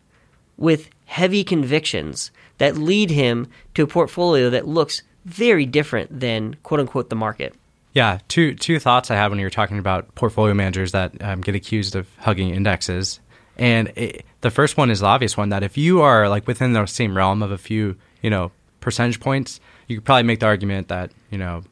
with 0.56 0.88
heavy 1.06 1.42
convictions 1.44 2.30
that 2.58 2.76
lead 2.76 3.10
him 3.10 3.48
to 3.74 3.82
a 3.82 3.86
portfolio 3.86 4.50
that 4.50 4.66
looks 4.68 5.02
very 5.24 5.66
different 5.66 6.20
than 6.20 6.54
quote 6.62 6.80
unquote 6.80 7.10
the 7.10 7.16
market. 7.16 7.54
Yeah, 7.92 8.18
two 8.28 8.54
two 8.54 8.78
thoughts 8.78 9.10
I 9.10 9.16
have 9.16 9.32
when 9.32 9.40
you're 9.40 9.50
talking 9.50 9.78
about 9.78 10.14
portfolio 10.14 10.54
managers 10.54 10.92
that 10.92 11.12
um, 11.22 11.40
get 11.40 11.54
accused 11.54 11.96
of 11.96 12.06
hugging 12.18 12.50
indexes, 12.50 13.18
and 13.56 13.88
it, 13.96 14.24
the 14.42 14.50
first 14.50 14.76
one 14.76 14.90
is 14.90 15.00
the 15.00 15.06
obvious 15.06 15.36
one 15.36 15.48
that 15.48 15.62
if 15.64 15.76
you 15.76 16.02
are 16.02 16.28
like 16.28 16.46
within 16.46 16.72
the 16.72 16.86
same 16.86 17.16
realm 17.16 17.42
of 17.42 17.50
a 17.50 17.58
few 17.58 17.96
you 18.22 18.30
know 18.30 18.52
percentage 18.80 19.18
points, 19.18 19.58
you 19.88 19.96
could 19.96 20.04
probably 20.04 20.22
make 20.22 20.40
the 20.40 20.46
argument 20.46 20.88
that 20.88 21.10
you 21.30 21.38
know 21.38 21.62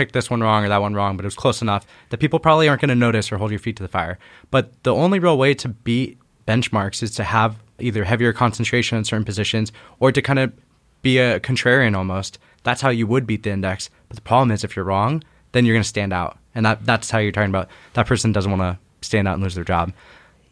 picked 0.00 0.14
this 0.14 0.30
one 0.30 0.40
wrong 0.40 0.64
or 0.64 0.68
that 0.70 0.80
one 0.80 0.94
wrong, 0.94 1.16
but 1.16 1.26
it 1.26 1.26
was 1.26 1.34
close 1.34 1.60
enough 1.60 1.86
that 2.08 2.20
people 2.20 2.38
probably 2.38 2.68
aren't 2.68 2.80
going 2.80 2.88
to 2.88 2.94
notice 2.94 3.30
or 3.30 3.36
hold 3.36 3.50
your 3.50 3.60
feet 3.60 3.76
to 3.76 3.82
the 3.82 3.88
fire. 3.88 4.18
But 4.50 4.82
the 4.82 4.94
only 4.94 5.18
real 5.18 5.36
way 5.36 5.52
to 5.54 5.68
beat 5.68 6.18
benchmarks 6.48 7.02
is 7.02 7.10
to 7.16 7.24
have 7.24 7.56
either 7.78 8.04
heavier 8.04 8.32
concentration 8.32 8.96
in 8.96 9.04
certain 9.04 9.26
positions 9.26 9.72
or 9.98 10.10
to 10.10 10.22
kind 10.22 10.38
of 10.38 10.54
be 11.02 11.18
a 11.18 11.38
contrarian 11.38 11.94
almost. 11.94 12.38
That's 12.62 12.80
how 12.80 12.88
you 12.88 13.06
would 13.06 13.26
beat 13.26 13.42
the 13.42 13.50
index. 13.50 13.90
But 14.08 14.16
the 14.16 14.22
problem 14.22 14.50
is 14.50 14.64
if 14.64 14.74
you're 14.74 14.86
wrong, 14.86 15.22
then 15.52 15.66
you're 15.66 15.74
going 15.74 15.82
to 15.82 15.88
stand 15.88 16.14
out. 16.14 16.38
And 16.54 16.64
that 16.64 16.86
that's 16.86 17.10
how 17.10 17.18
you're 17.18 17.30
talking 17.30 17.50
about 17.50 17.68
that 17.92 18.06
person 18.06 18.32
doesn't 18.32 18.50
want 18.50 18.62
to 18.62 19.06
stand 19.06 19.28
out 19.28 19.34
and 19.34 19.42
lose 19.42 19.54
their 19.54 19.64
job. 19.64 19.92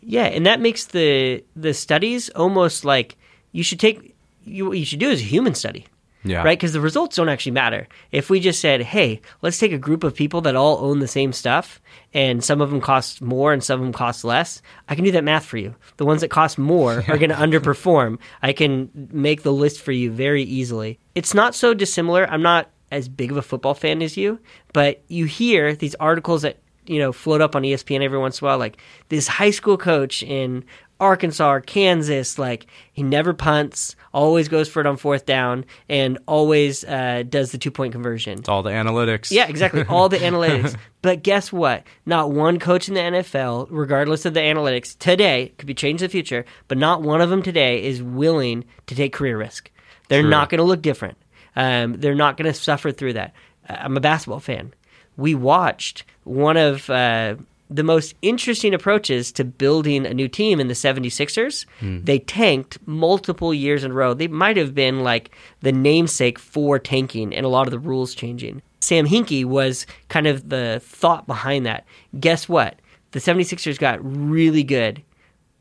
Yeah, 0.03 0.27
and 0.27 0.45
that 0.45 0.61
makes 0.61 0.85
the 0.85 1.43
the 1.57 1.73
studies 1.73 2.29
almost 2.31 2.85
like 2.85 3.17
you 3.53 3.63
should 3.63 3.81
take 3.81 4.15
you 4.45 4.69
what 4.69 4.79
you 4.79 4.85
should 4.85 5.01
do 5.01 5.09
is 5.09 5.21
a 5.21 5.25
human 5.25 5.55
study. 5.55 5.87
Yeah. 6.25 6.43
Right? 6.43 6.59
Because 6.59 6.73
the 6.73 6.81
results 6.81 7.17
don't 7.17 7.29
actually 7.29 7.53
matter. 7.53 7.87
If 8.11 8.29
we 8.29 8.41
just 8.41 8.61
said, 8.61 8.83
hey, 8.83 9.21
let's 9.41 9.59
take 9.59 9.73
a 9.73 9.79
group 9.79 10.03
of 10.05 10.15
people 10.15 10.41
that 10.43 10.57
all 10.57 10.79
own 10.79 10.99
the 10.99 11.09
same 11.09 11.33
stuff 11.33 11.81
and 12.13 12.43
some 12.43 12.61
of 12.61 12.71
them 12.71 12.81
cost 12.81 13.23
more 13.23 13.53
and 13.53 13.63
some 13.63 13.81
of 13.81 13.87
them 13.87 13.93
cost 13.93 14.25
less, 14.25 14.61
I 14.89 14.95
can 14.95 15.05
do 15.05 15.13
that 15.13 15.25
math 15.25 15.45
for 15.45 15.59
you. 15.59 15.75
The 15.97 16.05
ones 16.05 16.21
that 16.23 16.29
cost 16.29 16.59
more 16.59 17.05
are 17.09 17.19
going 17.19 17.31
to 17.31 17.37
underperform. 17.37 18.19
I 18.43 18.53
can 18.53 18.91
make 19.13 19.43
the 19.43 19.53
list 19.53 19.81
for 19.81 19.93
you 19.93 20.11
very 20.11 20.43
easily. 20.43 20.99
It's 21.15 21.35
not 21.35 21.55
so 21.55 21.73
dissimilar. 21.73 22.29
I'm 22.29 22.43
not 22.43 22.71
as 22.91 23.09
big 23.09 23.31
of 23.31 23.37
a 23.37 23.43
football 23.43 23.75
fan 23.75 24.03
as 24.03 24.17
you, 24.17 24.39
but 24.73 25.03
you 25.09 25.27
hear 25.27 25.75
these 25.75 25.95
articles 25.97 26.43
that 26.43 26.59
you 26.87 26.99
know 26.99 27.13
float 27.13 27.41
up 27.41 27.55
on 27.55 27.63
ESPN 27.63 28.03
every 28.03 28.19
once 28.19 28.41
in 28.41 28.47
a 28.47 28.49
while, 28.49 28.59
like 28.59 28.79
this 29.09 29.29
high 29.29 29.51
school 29.51 29.77
coach 29.77 30.23
in 30.23 30.65
Arkansas 31.01 31.61
Kansas, 31.61 32.39
like 32.39 32.67
he 32.93 33.03
never 33.03 33.33
punts, 33.33 33.95
always 34.13 34.49
goes 34.49 34.69
for 34.69 34.81
it 34.81 34.87
on 34.87 34.97
fourth 34.97 35.27
down, 35.27 35.65
and 35.89 36.19
always 36.27 36.85
uh, 36.85 37.23
does 37.29 37.53
the 37.53 37.59
two 37.59 37.71
point 37.71 37.93
conversion. 37.93 38.39
It's 38.39 38.49
all 38.49 38.63
the 38.63 38.71
analytics. 38.71 39.31
Yeah, 39.31 39.47
exactly. 39.47 39.85
All 39.89 40.09
the 40.09 40.17
analytics. 40.29 40.77
But 41.03 41.23
guess 41.23 41.53
what? 41.53 41.85
Not 42.05 42.33
one 42.33 42.59
coach 42.59 42.89
in 42.89 42.95
the 42.95 43.01
NFL, 43.01 43.69
regardless 43.71 44.25
of 44.25 44.35
the 44.35 44.41
analytics, 44.41 44.99
today 44.99 45.53
could 45.59 45.67
be 45.67 45.75
changed 45.75 46.03
in 46.03 46.09
the 46.09 46.13
future, 46.13 46.45
but 46.67 46.79
not 46.79 47.03
one 47.03 47.21
of 47.21 47.31
them 47.31 47.43
today 47.43 47.85
is 47.85 48.03
willing 48.03 48.65
to 48.87 48.95
take 48.95 49.13
career 49.13 49.39
risk. 49.39 49.71
They're 50.09 50.23
True. 50.23 50.31
not 50.31 50.49
going 50.49 50.59
to 50.59 50.65
look 50.65 50.83
different. 50.83 51.17
Um, 51.55 51.95
they're 51.95 52.15
not 52.15 52.37
going 52.37 52.53
to 52.53 52.59
suffer 52.59 52.91
through 52.93 53.13
that. 53.15 53.35
Uh, 53.69 53.77
I'm 53.79 53.97
a 53.97 54.01
basketball 54.01 54.41
fan. 54.41 54.75
We 55.17 55.35
watched 55.35 56.05
one 56.25 56.57
of 56.57 56.89
uh, 56.91 57.37
the 57.71 57.83
most 57.83 58.15
interesting 58.23 58.73
approaches 58.73 59.31
to 59.33 59.45
building 59.45 60.07
a 60.07 60.15
new 60.15 60.29
team 60.29 60.61
in 60.61 60.69
the 60.69 60.75
76ers. 60.75 61.67
Hmm. 61.81 62.03
They 62.03 62.19
tanked 62.19 62.79
multiple 62.87 63.53
years 63.53 63.85
in 63.85 63.91
a 63.91 63.95
row. 63.95 64.15
They 64.15 64.29
might 64.29 64.57
have 64.57 64.75
been 64.75 65.01
like 65.01 65.31
the 65.61 65.73
namesake 65.73 66.39
for 66.39 66.79
tanking 66.79 67.35
and 67.35 67.45
a 67.45 67.49
lot 67.49 67.67
of 67.67 67.71
the 67.71 67.79
rules 67.79 68.15
changing. 68.15 68.63
Sam 68.81 69.07
Hinkie 69.07 69.45
was 69.45 69.87
kind 70.09 70.27
of 70.27 70.49
the 70.49 70.81
thought 70.83 71.27
behind 71.27 71.67
that. 71.67 71.85
Guess 72.19 72.49
what? 72.49 72.79
The 73.11 73.19
76ers 73.19 73.79
got 73.79 73.99
really 74.03 74.63
good 74.63 75.03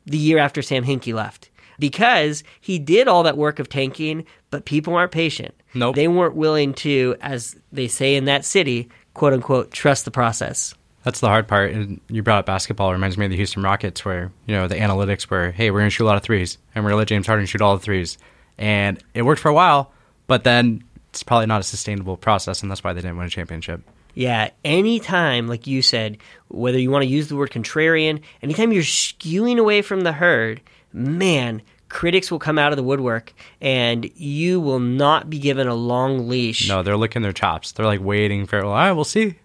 the 0.05 0.17
year 0.17 0.37
after 0.37 0.61
Sam 0.61 0.85
Hinkie 0.85 1.13
left 1.13 1.49
because 1.79 2.43
he 2.61 2.79
did 2.79 3.07
all 3.07 3.23
that 3.23 3.37
work 3.37 3.59
of 3.59 3.69
tanking, 3.69 4.25
but 4.49 4.65
people 4.65 4.95
aren't 4.95 5.11
patient. 5.11 5.53
Nope. 5.73 5.95
They 5.95 6.07
weren't 6.07 6.35
willing 6.35 6.73
to, 6.75 7.15
as 7.21 7.55
they 7.71 7.87
say 7.87 8.15
in 8.15 8.25
that 8.25 8.45
city, 8.45 8.89
quote 9.13 9.33
unquote, 9.33 9.71
trust 9.71 10.05
the 10.05 10.11
process. 10.11 10.73
That's 11.07 11.21
the 11.21 11.29
hard 11.29 11.47
part. 11.47 11.71
And 11.71 12.01
you 12.09 12.21
brought 12.21 12.39
up 12.39 12.45
basketball. 12.45 12.89
It 12.89 12.95
reminds 12.95 13.17
me 13.17 13.23
of 13.23 13.31
the 13.31 13.37
Houston 13.37 13.63
Rockets, 13.63 14.03
where 14.03 14.29
you 14.45 14.53
know 14.53 14.67
the 14.67 14.75
analytics 14.75 15.29
were, 15.29 15.51
hey, 15.51 15.71
we're 15.71 15.79
going 15.79 15.87
to 15.87 15.89
shoot 15.89 16.03
a 16.03 16.05
lot 16.05 16.17
of 16.17 16.23
threes, 16.23 16.57
and 16.75 16.83
we're 16.83 16.89
going 16.89 16.97
to 16.97 16.99
let 16.99 17.07
James 17.07 17.27
Harden 17.27 17.45
shoot 17.45 17.61
all 17.61 17.77
the 17.77 17.81
threes, 17.81 18.17
and 18.57 19.01
it 19.13 19.21
worked 19.21 19.39
for 19.39 19.47
a 19.47 19.53
while, 19.53 19.93
but 20.27 20.43
then 20.43 20.83
it's 21.11 21.23
probably 21.23 21.45
not 21.45 21.61
a 21.61 21.63
sustainable 21.63 22.17
process, 22.17 22.61
and 22.61 22.69
that's 22.69 22.83
why 22.83 22.91
they 22.91 22.99
didn't 22.99 23.15
win 23.15 23.25
a 23.25 23.29
championship. 23.29 23.83
Yeah, 24.15 24.49
anytime, 24.65 25.47
like 25.47 25.65
you 25.65 25.81
said, 25.81 26.17
whether 26.49 26.77
you 26.77 26.91
want 26.91 27.03
to 27.03 27.09
use 27.09 27.29
the 27.29 27.37
word 27.37 27.51
contrarian, 27.51 28.21
anytime 28.41 28.73
you're 28.73 28.83
skewing 28.83 29.59
away 29.59 29.81
from 29.81 30.01
the 30.01 30.11
herd, 30.11 30.59
man, 30.91 31.61
critics 31.87 32.29
will 32.29 32.39
come 32.39 32.57
out 32.57 32.73
of 32.73 32.75
the 32.75 32.83
woodwork 32.83 33.31
and 33.61 34.11
you 34.15 34.59
will 34.59 34.79
not 34.79 35.29
be 35.29 35.39
given 35.39 35.67
a 35.67 35.75
long 35.75 36.27
leash. 36.27 36.67
No, 36.67 36.83
they're 36.83 36.97
licking 36.97 37.21
their 37.21 37.31
chops. 37.31 37.71
They're 37.71 37.85
like 37.85 38.01
waiting 38.01 38.45
for. 38.45 38.61
All 38.61 38.73
right, 38.73 38.91
we'll 38.91 39.05
see. 39.05 39.35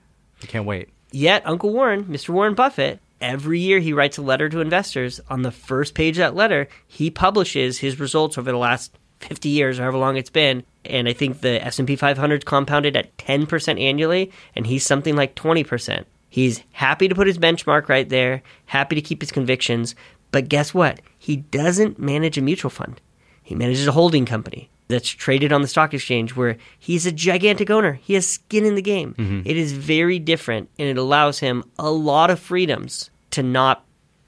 I 0.43 0.47
can't 0.47 0.65
wait. 0.65 0.89
Yet, 1.13 1.43
Uncle 1.47 1.73
Warren, 1.73 2.05
Mr. 2.05 2.31
Warren 2.31 2.55
Buffett, 2.55 2.99
every 3.21 3.61
year 3.61 3.79
he 3.81 3.93
writes 3.93 4.17
a 4.17 4.23
letter 4.23 4.49
to 4.49 4.61
investors. 4.61 5.21
On 5.29 5.43
the 5.43 5.51
first 5.51 5.95
page 5.95 6.17
of 6.17 6.23
that 6.23 6.35
letter, 6.35 6.69
he 6.87 7.11
publishes 7.11 7.79
his 7.79 8.01
results 8.01 8.39
over 8.39 8.51
the 8.51 8.59
last 8.59 8.99
50 9.21 9.51
years, 9.51 9.79
however 9.79 9.99
long 9.99 10.17
it's 10.17 10.31
been. 10.31 10.65
And 10.87 11.07
I 11.07 11.13
think 11.13 11.41
the 11.41 11.63
S&P 11.65 11.97
500 11.97 12.47
compounded 12.47 12.97
at 12.97 13.17
10% 13.19 13.81
annually, 13.81 14.33
and 14.57 14.67
he's 14.67 14.87
something 14.87 15.15
like 15.15 15.37
20%. 15.37 16.05
He's 16.31 16.63
happy 16.73 17.09
to 17.09 17.15
put 17.15 17.27
his 17.27 17.39
benchmark 17.39 17.91
right 17.91 18.09
there, 18.09 18.43
happy 18.65 18.95
to 18.97 19.03
keep 19.03 19.21
his 19.21 19.31
convictions. 19.31 19.95
But 20.31 20.49
guess 20.49 20.73
what? 20.73 21.01
He 21.19 21.37
doesn't 21.37 21.99
manage 21.99 22.39
a 22.39 22.43
mutual 22.43 22.71
fund. 22.71 23.03
He 23.43 23.55
manages 23.55 23.87
a 23.87 23.93
holding 23.93 24.25
company 24.25 24.71
that's 24.93 25.09
traded 25.09 25.53
on 25.53 25.63
the 25.63 25.69
stock 25.69 25.95
exchange 25.95 26.37
where 26.37 26.57
he's 26.79 27.07
a 27.07 27.13
gigantic 27.13 27.71
owner. 27.71 27.95
He 27.95 28.15
has 28.15 28.27
skin 28.27 28.65
in 28.65 28.75
the 28.75 28.83
game. 28.83 29.15
Mm-hmm. 29.15 29.43
It 29.45 29.57
is 29.57 29.73
very 29.73 30.19
different 30.19 30.69
and 30.79 30.89
it 30.89 30.99
allows 30.99 31.41
him 31.41 31.65
a 31.79 31.91
lot 31.91 32.31
of 32.31 32.39
freedoms 32.39 33.11
to 33.33 33.43
not 33.43 33.85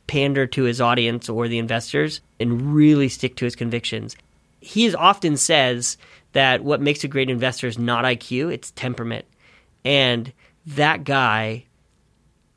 pander 0.06 0.46
to 0.46 0.64
his 0.64 0.80
audience 0.80 1.28
or 1.28 1.48
the 1.48 1.58
investors 1.58 2.20
and 2.40 2.74
really 2.74 3.08
stick 3.08 3.36
to 3.36 3.44
his 3.44 3.56
convictions. 3.56 4.16
He 4.60 4.92
often 4.94 5.36
says 5.36 5.96
that 6.32 6.64
what 6.64 6.80
makes 6.80 7.04
a 7.04 7.08
great 7.08 7.30
investor 7.30 7.66
is 7.66 7.78
not 7.78 8.04
IQ, 8.04 8.52
it's 8.52 8.70
temperament. 8.72 9.26
And 9.84 10.32
that 10.66 11.04
guy, 11.04 11.64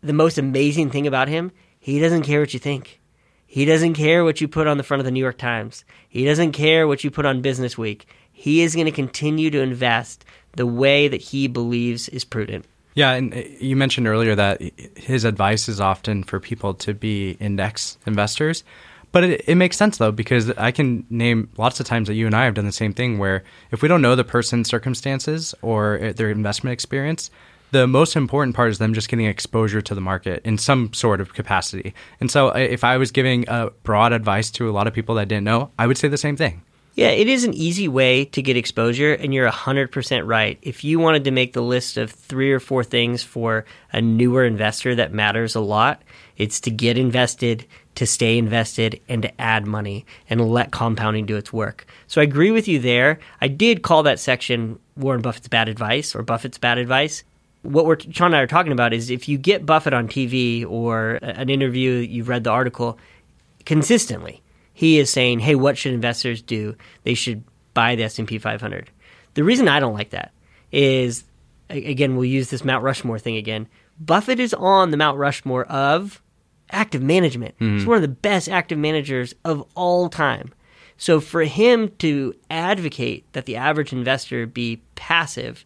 the 0.01 0.13
most 0.13 0.37
amazing 0.37 0.89
thing 0.89 1.07
about 1.07 1.27
him, 1.27 1.51
he 1.79 1.99
doesn't 1.99 2.23
care 2.23 2.39
what 2.39 2.53
you 2.53 2.59
think. 2.59 3.01
He 3.47 3.65
doesn't 3.65 3.93
care 3.93 4.23
what 4.23 4.41
you 4.41 4.47
put 4.47 4.67
on 4.67 4.77
the 4.77 4.83
front 4.83 4.99
of 4.99 5.05
the 5.05 5.11
New 5.11 5.21
York 5.21 5.37
Times. 5.37 5.85
He 6.09 6.25
doesn't 6.25 6.51
care 6.51 6.87
what 6.87 7.03
you 7.03 7.09
put 7.09 7.25
on 7.25 7.41
Business 7.41 7.77
Week. 7.77 8.07
He 8.31 8.61
is 8.61 8.75
going 8.75 8.85
to 8.85 8.91
continue 8.91 9.49
to 9.49 9.61
invest 9.61 10.25
the 10.51 10.67
way 10.67 11.07
that 11.07 11.21
he 11.21 11.47
believes 11.47 12.09
is 12.09 12.25
prudent. 12.25 12.65
Yeah, 12.93 13.11
and 13.11 13.33
uh, 13.33 13.41
you 13.59 13.75
mentioned 13.75 14.07
earlier 14.07 14.35
that 14.35 14.61
his 14.97 15.23
advice 15.23 15.69
is 15.69 15.79
often 15.79 16.23
for 16.23 16.39
people 16.39 16.73
to 16.75 16.93
be 16.93 17.37
index 17.39 17.97
investors. 18.05 18.63
But 19.11 19.23
it, 19.23 19.41
it 19.47 19.55
makes 19.55 19.77
sense 19.77 19.97
though, 19.97 20.11
because 20.11 20.51
I 20.51 20.71
can 20.71 21.05
name 21.09 21.49
lots 21.57 21.79
of 21.79 21.85
times 21.85 22.07
that 22.07 22.15
you 22.15 22.25
and 22.25 22.35
I 22.35 22.45
have 22.45 22.55
done 22.55 22.65
the 22.65 22.71
same 22.71 22.93
thing 22.93 23.17
where 23.17 23.43
if 23.71 23.81
we 23.81 23.87
don't 23.87 24.01
know 24.01 24.15
the 24.15 24.23
person's 24.23 24.67
circumstances 24.67 25.55
or 25.61 25.99
uh, 26.03 26.13
their 26.13 26.29
investment 26.29 26.73
experience, 26.73 27.31
the 27.71 27.87
most 27.87 28.15
important 28.15 28.55
part 28.55 28.69
is 28.69 28.77
them 28.77 28.93
just 28.93 29.09
getting 29.09 29.25
exposure 29.25 29.81
to 29.81 29.95
the 29.95 30.01
market 30.01 30.41
in 30.45 30.57
some 30.57 30.93
sort 30.93 31.21
of 31.21 31.33
capacity. 31.33 31.93
And 32.19 32.31
so 32.31 32.49
if 32.49 32.83
I 32.83 32.97
was 32.97 33.11
giving 33.11 33.47
uh, 33.49 33.69
broad 33.83 34.13
advice 34.13 34.49
to 34.51 34.69
a 34.69 34.71
lot 34.71 34.87
of 34.87 34.93
people 34.93 35.15
that 35.15 35.27
didn't 35.27 35.43
know, 35.43 35.71
I 35.77 35.87
would 35.87 35.97
say 35.97 36.07
the 36.07 36.17
same 36.17 36.37
thing. 36.37 36.61
Yeah, 36.97 37.09
it 37.09 37.27
is 37.27 37.43
an 37.43 37.53
easy 37.53 37.87
way 37.87 38.25
to 38.25 38.41
get 38.41 38.57
exposure, 38.57 39.13
and 39.13 39.31
you're 39.31 39.47
100% 39.47 40.27
right. 40.27 40.57
If 40.63 40.83
you 40.83 40.97
wanted 40.97 41.25
to 41.25 41.31
make 41.31 41.53
the 41.53 41.61
list 41.61 41.95
of 41.95 42.09
three 42.09 42.51
or 42.51 42.59
four 42.59 42.83
things 42.83 43.21
for 43.21 43.65
a 43.93 44.01
newer 44.01 44.43
investor 44.43 44.95
that 44.95 45.13
matters 45.13 45.53
a 45.53 45.59
lot, 45.59 46.01
it's 46.37 46.59
to 46.61 46.71
get 46.71 46.97
invested, 46.97 47.67
to 47.95 48.07
stay 48.07 48.39
invested, 48.39 48.99
and 49.07 49.21
to 49.21 49.41
add 49.41 49.67
money 49.67 50.07
and 50.27 50.49
let 50.49 50.71
compounding 50.71 51.27
do 51.27 51.37
its 51.37 51.53
work. 51.53 51.85
So 52.07 52.19
I 52.19 52.23
agree 52.23 52.49
with 52.49 52.67
you 52.67 52.79
there. 52.79 53.19
I 53.41 53.47
did 53.47 53.83
call 53.83 54.01
that 54.01 54.19
section 54.19 54.79
Warren 54.95 55.21
Buffett's 55.21 55.49
bad 55.49 55.69
advice 55.69 56.15
or 56.15 56.23
Buffett's 56.23 56.57
bad 56.57 56.79
advice. 56.79 57.23
What 57.63 57.85
we're 57.85 57.99
Sean 57.99 58.27
and 58.27 58.35
I 58.35 58.39
are 58.39 58.47
talking 58.47 58.71
about 58.71 58.93
is 58.93 59.09
if 59.09 59.27
you 59.27 59.37
get 59.37 59.65
Buffett 59.65 59.93
on 59.93 60.07
TV 60.07 60.65
or 60.65 61.15
an 61.21 61.49
interview, 61.49 61.91
you've 61.91 62.29
read 62.29 62.43
the 62.43 62.51
article 62.51 62.97
consistently 63.65 64.41
he 64.77 64.99
is 64.99 65.09
saying, 65.09 65.39
"Hey, 65.39 65.55
what 65.55 65.75
should 65.75 65.93
investors 65.93 66.39
do? 66.39 66.75
They 67.03 67.15
should 67.15 67.43
buy 67.73 67.95
the 67.95 68.03
S&P 68.03 68.37
500." 68.37 68.91
The 69.33 69.43
reason 69.43 69.67
I 69.67 69.79
don't 69.79 69.95
like 69.95 70.11
that 70.11 70.31
is 70.71 71.23
again, 71.69 72.15
we'll 72.15 72.25
use 72.25 72.51
this 72.51 72.63
Mount 72.63 72.83
Rushmore 72.83 73.17
thing 73.17 73.37
again. 73.37 73.67
Buffett 73.99 74.39
is 74.39 74.53
on 74.53 74.91
the 74.91 74.97
Mount 74.97 75.17
Rushmore 75.17 75.65
of 75.65 76.21
active 76.69 77.01
management. 77.01 77.55
He's 77.57 77.67
mm-hmm. 77.67 77.87
one 77.87 77.95
of 77.95 78.03
the 78.03 78.07
best 78.07 78.49
active 78.49 78.77
managers 78.77 79.33
of 79.43 79.65
all 79.73 80.09
time. 80.09 80.53
So 80.95 81.19
for 81.19 81.43
him 81.43 81.89
to 81.97 82.35
advocate 82.51 83.25
that 83.33 83.45
the 83.45 83.55
average 83.55 83.93
investor 83.93 84.45
be 84.45 84.81
passive, 84.93 85.65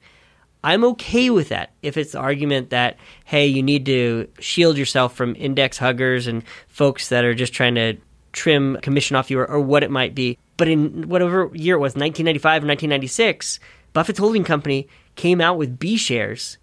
I'm 0.64 0.84
okay 0.84 1.30
with 1.30 1.50
that 1.50 1.72
if 1.82 1.98
it's 1.98 2.12
the 2.12 2.20
argument 2.20 2.70
that, 2.70 2.98
hey, 3.26 3.48
you 3.48 3.64
need 3.64 3.86
to 3.88 4.28
shield 4.40 4.78
yourself 4.78 5.16
from 5.16 5.36
index 5.38 5.78
huggers 5.78 6.28
and 6.28 6.44
folks 6.68 7.10
that 7.10 7.26
are 7.26 7.34
just 7.34 7.54
trying 7.54 7.76
to 7.76 7.98
trim 8.32 8.78
commission 8.82 9.16
off 9.16 9.32
you 9.32 9.40
or, 9.40 9.50
or 9.50 9.60
what 9.60 9.84
it 9.84 9.90
might 9.92 10.14
be. 10.14 10.38
But 10.58 10.68
in 10.68 11.10
whatever 11.10 11.50
year 11.54 11.76
it 11.76 11.80
was, 11.80 11.96
1995 11.96 12.64
or 12.64 12.68
1996, 12.68 13.60
Buffett's 13.94 14.20
holding 14.20 14.44
company 14.44 14.88
came 15.16 15.42
out 15.42 15.58
with 15.58 15.80
B 15.80 15.98
shares 15.98 16.58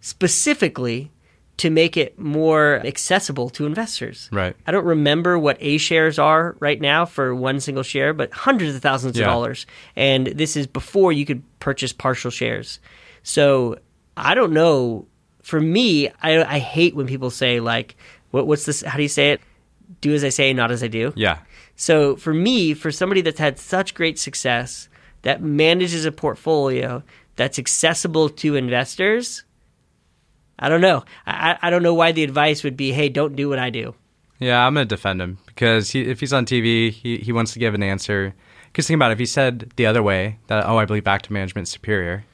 specifically 0.00 1.10
to 1.56 1.70
make 1.70 1.96
it 1.96 2.18
more 2.18 2.80
accessible 2.84 3.48
to 3.50 3.64
investors. 3.64 4.28
Right. 4.32 4.56
I 4.66 4.72
don't 4.72 4.84
remember 4.84 5.38
what 5.38 5.56
A 5.60 5.78
shares 5.78 6.18
are 6.18 6.56
right 6.58 6.80
now 6.80 7.04
for 7.04 7.34
one 7.34 7.60
single 7.60 7.84
share, 7.84 8.12
but 8.12 8.32
hundreds 8.32 8.74
of 8.74 8.82
thousands 8.82 9.16
Yeah. 9.16 9.24
of 9.24 9.30
dollars. 9.30 9.66
And 9.94 10.26
this 10.28 10.56
is 10.56 10.66
before 10.66 11.12
you 11.12 11.24
could 11.24 11.42
purchase 11.60 11.92
partial 11.92 12.30
shares. 12.30 12.80
So 13.24 13.78
I 14.16 14.34
don't 14.34 14.52
know. 14.52 15.08
For 15.42 15.60
me, 15.60 16.08
I, 16.22 16.42
I 16.42 16.58
hate 16.58 16.94
when 16.94 17.06
people 17.06 17.30
say 17.30 17.58
like, 17.58 17.96
what, 18.30 18.46
"What's 18.46 18.64
this? 18.64 18.82
How 18.82 18.96
do 18.96 19.02
you 19.02 19.08
say 19.08 19.32
it? 19.32 19.40
Do 20.00 20.14
as 20.14 20.22
I 20.22 20.28
say, 20.28 20.52
not 20.52 20.70
as 20.70 20.82
I 20.82 20.88
do." 20.88 21.12
Yeah. 21.16 21.38
So 21.76 22.14
for 22.14 22.32
me, 22.32 22.72
for 22.72 22.92
somebody 22.92 23.20
that's 23.20 23.40
had 23.40 23.58
such 23.58 23.94
great 23.94 24.18
success, 24.18 24.88
that 25.22 25.42
manages 25.42 26.04
a 26.04 26.12
portfolio 26.12 27.02
that's 27.36 27.58
accessible 27.58 28.28
to 28.28 28.54
investors, 28.54 29.42
I 30.58 30.68
don't 30.68 30.80
know. 30.80 31.04
I, 31.26 31.58
I 31.60 31.70
don't 31.70 31.82
know 31.82 31.94
why 31.94 32.12
the 32.12 32.22
advice 32.22 32.62
would 32.62 32.76
be, 32.76 32.92
hey, 32.92 33.08
don't 33.08 33.34
do 33.34 33.48
what 33.48 33.58
I 33.58 33.70
do. 33.70 33.94
Yeah, 34.38 34.64
I'm 34.64 34.74
gonna 34.74 34.84
defend 34.84 35.20
him 35.20 35.38
because 35.46 35.90
he, 35.90 36.02
if 36.02 36.20
he's 36.20 36.32
on 36.32 36.46
TV, 36.46 36.90
he, 36.90 37.18
he 37.18 37.32
wants 37.32 37.52
to 37.54 37.58
give 37.58 37.74
an 37.74 37.82
answer. 37.82 38.34
Because 38.66 38.86
think 38.86 38.96
about 38.96 39.10
it, 39.10 39.14
if 39.14 39.18
he 39.18 39.26
said 39.26 39.72
the 39.76 39.86
other 39.86 40.02
way 40.02 40.38
that 40.48 40.66
oh, 40.66 40.76
I 40.76 40.84
believe 40.84 41.06
active 41.06 41.30
management 41.30 41.68
is 41.68 41.72
superior, 41.72 42.24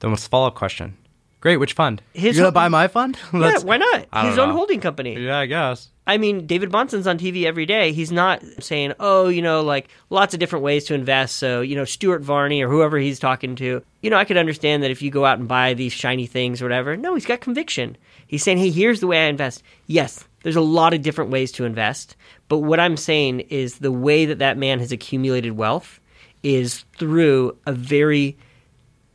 then 0.00 0.10
what's 0.10 0.24
the 0.24 0.30
follow 0.30 0.46
up 0.48 0.54
question? 0.54 0.96
Great, 1.40 1.58
which 1.58 1.74
fund? 1.74 2.00
His 2.14 2.36
you 2.36 2.42
gonna 2.42 2.52
buy 2.52 2.68
my 2.68 2.88
fund? 2.88 3.18
Yeah, 3.34 3.58
why 3.58 3.76
not? 3.76 4.06
I 4.10 4.22
don't 4.22 4.30
His 4.30 4.38
own 4.38 4.48
know. 4.48 4.54
holding 4.54 4.80
company. 4.80 5.14
Yeah, 5.26 5.38
I 5.38 5.44
guess. 5.44 5.90
I 6.06 6.16
mean, 6.16 6.46
David 6.46 6.70
Bahnsen's 6.70 7.06
on 7.06 7.18
TV 7.18 7.44
every 7.44 7.66
day. 7.66 7.92
He's 7.92 8.10
not 8.10 8.42
saying, 8.60 8.94
oh, 8.98 9.28
you 9.28 9.42
know, 9.42 9.62
like 9.62 9.88
lots 10.08 10.32
of 10.32 10.40
different 10.40 10.62
ways 10.64 10.84
to 10.86 10.94
invest. 10.94 11.36
So, 11.36 11.60
you 11.60 11.76
know, 11.76 11.84
Stuart 11.84 12.22
Varney 12.22 12.62
or 12.62 12.70
whoever 12.70 12.96
he's 12.98 13.18
talking 13.18 13.56
to, 13.56 13.82
you 14.00 14.10
know, 14.10 14.16
I 14.16 14.24
could 14.24 14.38
understand 14.38 14.82
that 14.82 14.90
if 14.90 15.02
you 15.02 15.10
go 15.10 15.26
out 15.26 15.38
and 15.38 15.46
buy 15.46 15.74
these 15.74 15.92
shiny 15.92 16.26
things 16.26 16.62
or 16.62 16.64
whatever. 16.64 16.96
No, 16.96 17.14
he's 17.14 17.26
got 17.26 17.40
conviction. 17.40 17.96
He's 18.26 18.42
saying, 18.42 18.56
hey, 18.58 18.70
here's 18.70 19.00
the 19.00 19.06
way 19.06 19.26
I 19.26 19.28
invest. 19.28 19.62
Yes, 19.86 20.24
there's 20.44 20.56
a 20.56 20.62
lot 20.62 20.94
of 20.94 21.02
different 21.02 21.30
ways 21.30 21.52
to 21.52 21.64
invest. 21.64 22.16
But 22.48 22.58
what 22.58 22.80
I'm 22.80 22.96
saying 22.96 23.40
is 23.40 23.78
the 23.78 23.92
way 23.92 24.24
that 24.26 24.38
that 24.38 24.56
man 24.56 24.78
has 24.78 24.92
accumulated 24.92 25.52
wealth 25.52 26.00
is 26.42 26.84
through 26.96 27.56
a 27.66 27.72
very 27.72 28.36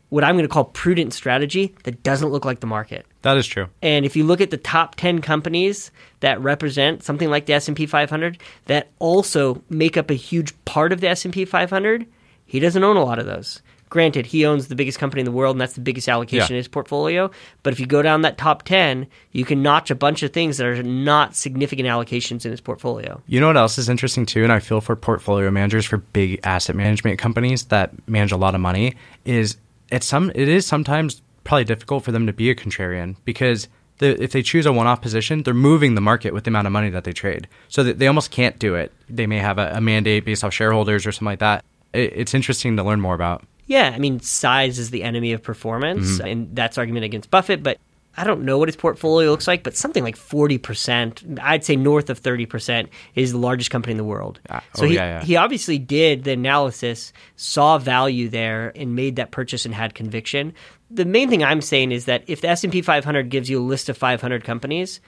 what 0.09 0.23
I'm 0.23 0.35
going 0.35 0.43
to 0.47 0.51
call 0.51 0.65
prudent 0.65 1.13
strategy 1.13 1.75
that 1.83 2.01
doesn't 2.03 2.29
look 2.29 2.43
like 2.45 2.59
the 2.61 2.67
market. 2.67 3.05
That 3.21 3.37
is 3.37 3.45
true. 3.45 3.67
And 3.81 4.05
if 4.05 4.15
you 4.15 4.23
look 4.23 4.41
at 4.41 4.49
the 4.49 4.57
top 4.57 4.95
10 4.95 5.21
companies 5.21 5.91
that 6.21 6.41
represent 6.41 7.03
something 7.03 7.29
like 7.29 7.45
the 7.45 7.53
S&P 7.53 7.85
500 7.85 8.37
that 8.65 8.89
also 8.99 9.61
make 9.69 9.97
up 9.97 10.09
a 10.09 10.15
huge 10.15 10.53
part 10.65 10.91
of 10.91 11.01
the 11.01 11.09
S&P 11.09 11.45
500, 11.45 12.05
he 12.45 12.59
doesn't 12.59 12.83
own 12.83 12.97
a 12.97 13.03
lot 13.03 13.19
of 13.19 13.25
those. 13.27 13.61
Granted, 13.89 14.27
he 14.27 14.45
owns 14.45 14.67
the 14.67 14.75
biggest 14.75 14.99
company 14.99 15.19
in 15.21 15.25
the 15.25 15.31
world 15.31 15.55
and 15.55 15.61
that's 15.61 15.73
the 15.73 15.81
biggest 15.81 16.07
allocation 16.07 16.45
Yeah. 16.47 16.55
in 16.55 16.57
his 16.57 16.67
portfolio, 16.67 17.31
but 17.63 17.73
if 17.73 17.79
you 17.79 17.87
go 17.87 18.03
down 18.03 18.21
that 18.21 18.37
top 18.37 18.61
10, 18.63 19.07
you 19.31 19.43
can 19.45 19.63
notch 19.63 19.89
a 19.89 19.95
bunch 19.95 20.21
of 20.21 20.31
things 20.31 20.57
that 20.57 20.67
are 20.67 20.83
not 20.83 21.35
significant 21.35 21.87
allocations 21.87 22.45
in 22.45 22.51
his 22.51 22.61
portfolio. 22.61 23.19
You 23.25 23.39
know 23.39 23.47
what 23.47 23.57
else 23.57 23.79
is 23.79 23.89
interesting 23.89 24.27
too, 24.27 24.43
and 24.43 24.51
I 24.51 24.59
feel 24.59 24.79
for 24.79 24.95
portfolio 24.95 25.49
managers 25.49 25.85
for 25.85 25.97
big 25.97 26.39
asset 26.43 26.75
management 26.75 27.17
companies 27.17 27.63
that 27.65 27.91
manage 28.07 28.31
a 28.31 28.37
lot 28.37 28.53
of 28.53 28.61
money 28.61 28.93
is 29.25 29.57
it's 29.91 30.05
some 30.05 30.31
it 30.36 30.48
is 30.48 30.65
sometimes 30.65 31.22
probably 31.43 31.63
difficult 31.63 32.03
for 32.03 32.12
them 32.12 32.27
to 32.27 32.34
be 32.34 32.50
a 32.50 32.55
contrarian 32.55 33.15
because 33.25 33.67
the, 33.98 34.22
if 34.24 34.31
they 34.31 34.41
choose 34.41 34.65
a 34.65 34.72
one-off 34.72 35.01
position, 35.01 35.43
they're 35.43 35.53
moving 35.53 35.96
the 35.96 36.01
market 36.01 36.34
with 36.34 36.43
the 36.46 36.50
amount 36.50 36.67
of 36.67 36.72
money 36.74 36.89
that 36.89 37.03
they 37.03 37.12
trade, 37.12 37.48
so 37.67 37.84
they 37.84 38.08
almost 38.08 38.31
can't 38.31 38.58
do 38.60 38.75
it. 38.75 38.93
They 39.10 39.27
may 39.27 39.39
have 39.39 39.58
a, 39.58 39.72
a 39.75 39.81
mandate 39.81 40.24
based 40.25 40.43
off 40.43 40.53
shareholders 40.53 41.05
or 41.05 41.12
something 41.12 41.25
like 41.25 41.39
that. 41.39 41.65
It, 41.91 42.13
it's 42.15 42.34
interesting 42.34 42.77
to 42.77 42.84
learn 42.84 43.01
more 43.01 43.15
about. 43.15 43.43
Yeah, 43.65 43.91
I 43.93 44.00
mean, 44.00 44.19
size 44.22 44.79
is 44.79 44.89
the 44.89 45.03
enemy 45.03 45.34
of 45.34 45.43
performance, 45.43 46.17
Mm-hmm. 46.17 46.27
and 46.27 46.55
that's 46.55 46.77
argument 46.77 47.05
against 47.05 47.29
Buffett. 47.29 47.62
But 47.62 47.77
I 48.19 48.25
don't 48.25 48.43
know 48.43 48.57
what 48.57 48.67
his 48.67 48.75
portfolio 48.75 49.31
looks 49.31 49.47
like, 49.47 49.63
but 49.63 49.77
something 49.77 50.03
like 50.03 50.17
forty 50.17 50.57
percent, 50.57 51.23
I'd 51.41 51.63
say 51.63 51.77
north 51.77 52.09
of 52.09 52.19
thirty 52.19 52.45
percent, 52.45 52.89
is 53.15 53.31
the 53.31 53.38
largest 53.38 53.71
company 53.71 53.91
in 53.91 53.97
the 53.97 54.03
world. 54.03 54.41
Ah, 54.49 54.61
so 54.75 54.83
oh, 54.83 54.88
he 54.89 54.95
yeah, 54.95 55.19
yeah. 55.19 55.23
he 55.23 55.38
obviously 55.38 55.79
did 55.79 56.25
the 56.25 56.31
analysis, 56.31 57.13
saw 57.38 57.77
value 57.77 58.27
there, 58.27 58.73
and 58.75 58.93
made 58.93 59.15
that 59.15 59.31
purchase 59.31 59.65
and 59.65 59.73
had 59.73 59.95
conviction. 59.95 60.53
The 60.91 61.05
main 61.05 61.29
thing 61.29 61.45
I'm 61.45 61.61
saying 61.61 61.93
is 61.93 62.05
that 62.05 62.25
if 62.27 62.41
the 62.41 62.49
S 62.49 62.65
and 62.65 62.73
P 62.73 62.81
500 62.81 63.29
gives 63.29 63.49
you 63.49 63.59
a 63.59 63.63
list 63.63 63.88
of 63.88 63.97
500 63.97 64.43
companies, 64.43 64.99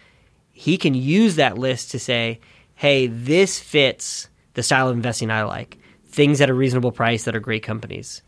he 0.53 0.77
can 0.77 0.93
use 0.93 1.35
that 1.35 1.57
list 1.57 1.91
to 1.91 1.99
say, 1.99 2.39
hey, 2.75 3.07
this 3.07 3.59
fits 3.59 4.29
the 4.53 4.63
style 4.63 4.87
of 4.87 4.95
investing 4.95 5.29
I 5.29 5.43
like. 5.43 5.77
Things 6.05 6.39
at 6.39 6.49
a 6.49 6.53
reasonable 6.53 6.91
price 6.91 7.25
that 7.25 7.35
are 7.35 7.39
great 7.39 7.63
companies. 7.63 8.21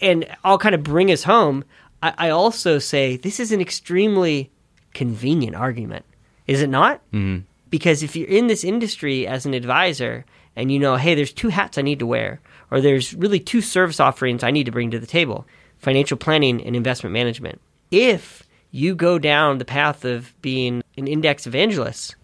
And 0.00 0.26
I'll 0.44 0.58
kind 0.58 0.74
of 0.74 0.82
bring 0.82 1.10
us 1.10 1.24
home. 1.24 1.64
I, 2.02 2.14
I 2.18 2.30
also 2.30 2.78
say 2.78 3.16
this 3.16 3.38
is 3.40 3.52
an 3.52 3.60
extremely 3.60 4.50
convenient 4.94 5.56
argument, 5.56 6.04
is 6.46 6.60
it 6.62 6.68
not? 6.70 7.00
Mm-hmm. 7.12 7.44
Because 7.70 8.02
if 8.02 8.14
you're 8.16 8.28
in 8.28 8.48
this 8.48 8.64
industry 8.64 9.26
as 9.26 9.46
an 9.46 9.54
advisor 9.54 10.24
and 10.56 10.70
you 10.70 10.78
know, 10.78 10.96
hey, 10.96 11.14
there's 11.14 11.32
two 11.32 11.48
hats 11.48 11.78
I 11.78 11.82
need 11.82 11.98
to 12.00 12.06
wear, 12.06 12.40
or 12.70 12.80
there's 12.80 13.14
really 13.14 13.40
two 13.40 13.62
service 13.62 14.00
offerings 14.00 14.42
I 14.44 14.50
need 14.50 14.64
to 14.66 14.72
bring 14.72 14.90
to 14.90 14.98
the 14.98 15.06
table 15.06 15.46
financial 15.78 16.16
planning 16.16 16.62
and 16.64 16.76
investment 16.76 17.12
management. 17.12 17.60
If 17.90 18.44
you 18.70 18.94
go 18.94 19.18
down 19.18 19.58
the 19.58 19.64
path 19.64 20.04
of 20.04 20.32
being 20.40 20.82
an 20.96 21.06
index 21.08 21.46
evangelist, 21.46 22.14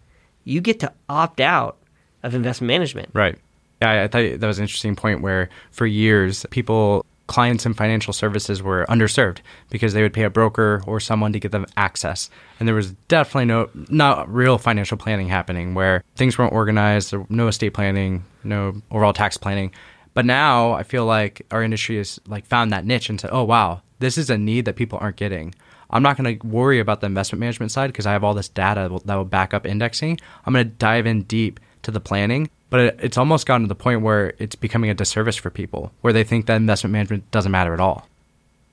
you 0.44 0.60
get 0.60 0.78
to 0.80 0.92
opt 1.08 1.40
out 1.40 1.76
of 2.22 2.34
investment 2.34 2.68
management. 2.68 3.08
Right. 3.14 3.36
Yeah, 3.82 3.90
I- 3.90 4.02
I 4.04 4.08
thought 4.08 4.38
that 4.40 4.46
was 4.46 4.58
an 4.58 4.64
interesting 4.64 4.94
point 4.94 5.20
where 5.22 5.48
for 5.72 5.86
years 5.86 6.46
people 6.50 7.04
clients 7.28 7.64
in 7.64 7.74
financial 7.74 8.12
services 8.12 8.60
were 8.62 8.84
underserved 8.88 9.38
because 9.70 9.92
they 9.92 10.02
would 10.02 10.12
pay 10.12 10.24
a 10.24 10.30
broker 10.30 10.82
or 10.86 10.98
someone 10.98 11.32
to 11.32 11.38
get 11.38 11.52
them 11.52 11.66
access. 11.76 12.28
And 12.58 12.66
there 12.66 12.74
was 12.74 12.92
definitely 13.06 13.44
no 13.44 13.70
not 13.88 14.28
real 14.32 14.58
financial 14.58 14.96
planning 14.96 15.28
happening 15.28 15.74
where 15.74 16.02
things 16.16 16.36
weren't 16.36 16.52
organized, 16.52 17.14
no 17.28 17.46
estate 17.46 17.74
planning, 17.74 18.24
no 18.42 18.82
overall 18.90 19.12
tax 19.12 19.36
planning. 19.36 19.72
But 20.14 20.26
now 20.26 20.72
I 20.72 20.82
feel 20.82 21.04
like 21.06 21.46
our 21.52 21.62
industry 21.62 21.98
has 21.98 22.18
like 22.26 22.46
found 22.46 22.72
that 22.72 22.84
niche 22.84 23.08
and 23.08 23.20
said, 23.20 23.30
"Oh 23.32 23.44
wow, 23.44 23.82
this 24.00 24.18
is 24.18 24.30
a 24.30 24.36
need 24.36 24.64
that 24.64 24.74
people 24.74 24.98
aren't 25.00 25.16
getting." 25.16 25.54
I'm 25.90 26.02
not 26.02 26.18
going 26.18 26.38
to 26.38 26.46
worry 26.46 26.80
about 26.80 27.00
the 27.00 27.06
investment 27.06 27.40
management 27.40 27.72
side 27.72 27.86
because 27.86 28.04
I 28.04 28.12
have 28.12 28.22
all 28.22 28.34
this 28.34 28.50
data 28.50 29.00
that 29.04 29.16
will 29.16 29.24
back 29.24 29.54
up 29.54 29.64
indexing. 29.64 30.20
I'm 30.44 30.52
going 30.52 30.66
to 30.66 30.74
dive 30.74 31.06
in 31.06 31.22
deep 31.22 31.60
to 31.82 31.90
the 31.90 32.00
planning, 32.00 32.50
but 32.70 32.80
it, 32.80 32.98
it's 33.02 33.18
almost 33.18 33.46
gotten 33.46 33.62
to 33.62 33.68
the 33.68 33.74
point 33.74 34.02
where 34.02 34.34
it's 34.38 34.56
becoming 34.56 34.90
a 34.90 34.94
disservice 34.94 35.36
for 35.36 35.50
people, 35.50 35.92
where 36.00 36.12
they 36.12 36.24
think 36.24 36.46
that 36.46 36.56
investment 36.56 36.92
management 36.92 37.30
doesn't 37.30 37.52
matter 37.52 37.74
at 37.74 37.80
all. 37.80 38.06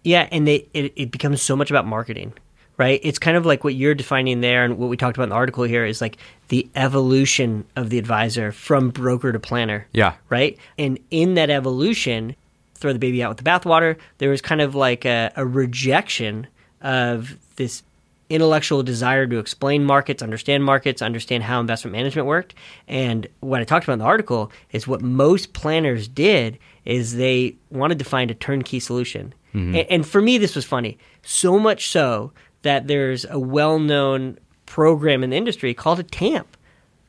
Yeah, 0.03 0.27
and 0.31 0.47
they 0.47 0.67
it, 0.73 0.93
it 0.95 1.11
becomes 1.11 1.41
so 1.41 1.55
much 1.55 1.69
about 1.69 1.87
marketing, 1.87 2.33
right? 2.77 2.99
It's 3.03 3.19
kind 3.19 3.37
of 3.37 3.45
like 3.45 3.63
what 3.63 3.75
you're 3.75 3.95
defining 3.95 4.41
there, 4.41 4.63
and 4.63 4.77
what 4.77 4.89
we 4.89 4.97
talked 4.97 5.17
about 5.17 5.23
in 5.23 5.29
the 5.29 5.35
article 5.35 5.63
here 5.63 5.85
is 5.85 6.01
like 6.01 6.17
the 6.49 6.67
evolution 6.75 7.65
of 7.75 7.89
the 7.89 7.97
advisor 7.97 8.51
from 8.51 8.89
broker 8.89 9.31
to 9.31 9.39
planner. 9.39 9.87
Yeah. 9.93 10.13
right? 10.29 10.57
And 10.77 10.99
in 11.09 11.33
that 11.35 11.49
evolution, 11.49 12.35
throw 12.75 12.93
the 12.93 12.99
baby 12.99 13.23
out 13.23 13.29
with 13.29 13.37
the 13.37 13.43
bathwater, 13.43 13.97
there 14.19 14.29
was 14.29 14.41
kind 14.41 14.61
of 14.61 14.75
like 14.75 15.05
a, 15.05 15.31
a 15.35 15.45
rejection 15.45 16.47
of 16.81 17.35
this 17.55 17.81
intellectual 18.29 18.81
desire 18.83 19.27
to 19.27 19.37
explain 19.37 19.83
markets, 19.83 20.23
understand 20.23 20.63
markets, 20.63 21.01
understand 21.01 21.43
how 21.43 21.59
investment 21.59 21.91
management 21.93 22.27
worked. 22.27 22.55
And 22.87 23.27
what 23.41 23.61
I 23.61 23.63
talked 23.65 23.83
about 23.85 23.93
in 23.93 23.99
the 23.99 24.05
article 24.05 24.51
is 24.71 24.87
what 24.87 25.01
most 25.01 25.53
planners 25.53 26.07
did 26.07 26.57
is 26.85 27.15
they 27.15 27.55
wanted 27.69 27.99
to 27.99 28.05
find 28.05 28.31
a 28.31 28.35
turnkey 28.35 28.79
solution. 28.79 29.33
Mm-hmm. 29.53 29.75
A- 29.75 29.87
And, 29.91 30.07
for 30.07 30.21
me, 30.21 30.37
this 30.37 30.55
was 30.55 30.65
funny. 30.65 30.97
So 31.21 31.59
much 31.59 31.89
so 31.89 32.31
that 32.63 32.87
there's 32.87 33.25
a 33.29 33.39
well-known 33.39 34.39
program 34.65 35.23
in 35.23 35.29
the 35.29 35.37
industry 35.37 35.73
called 35.73 35.99
a 35.99 36.03
TAMP, 36.03 36.57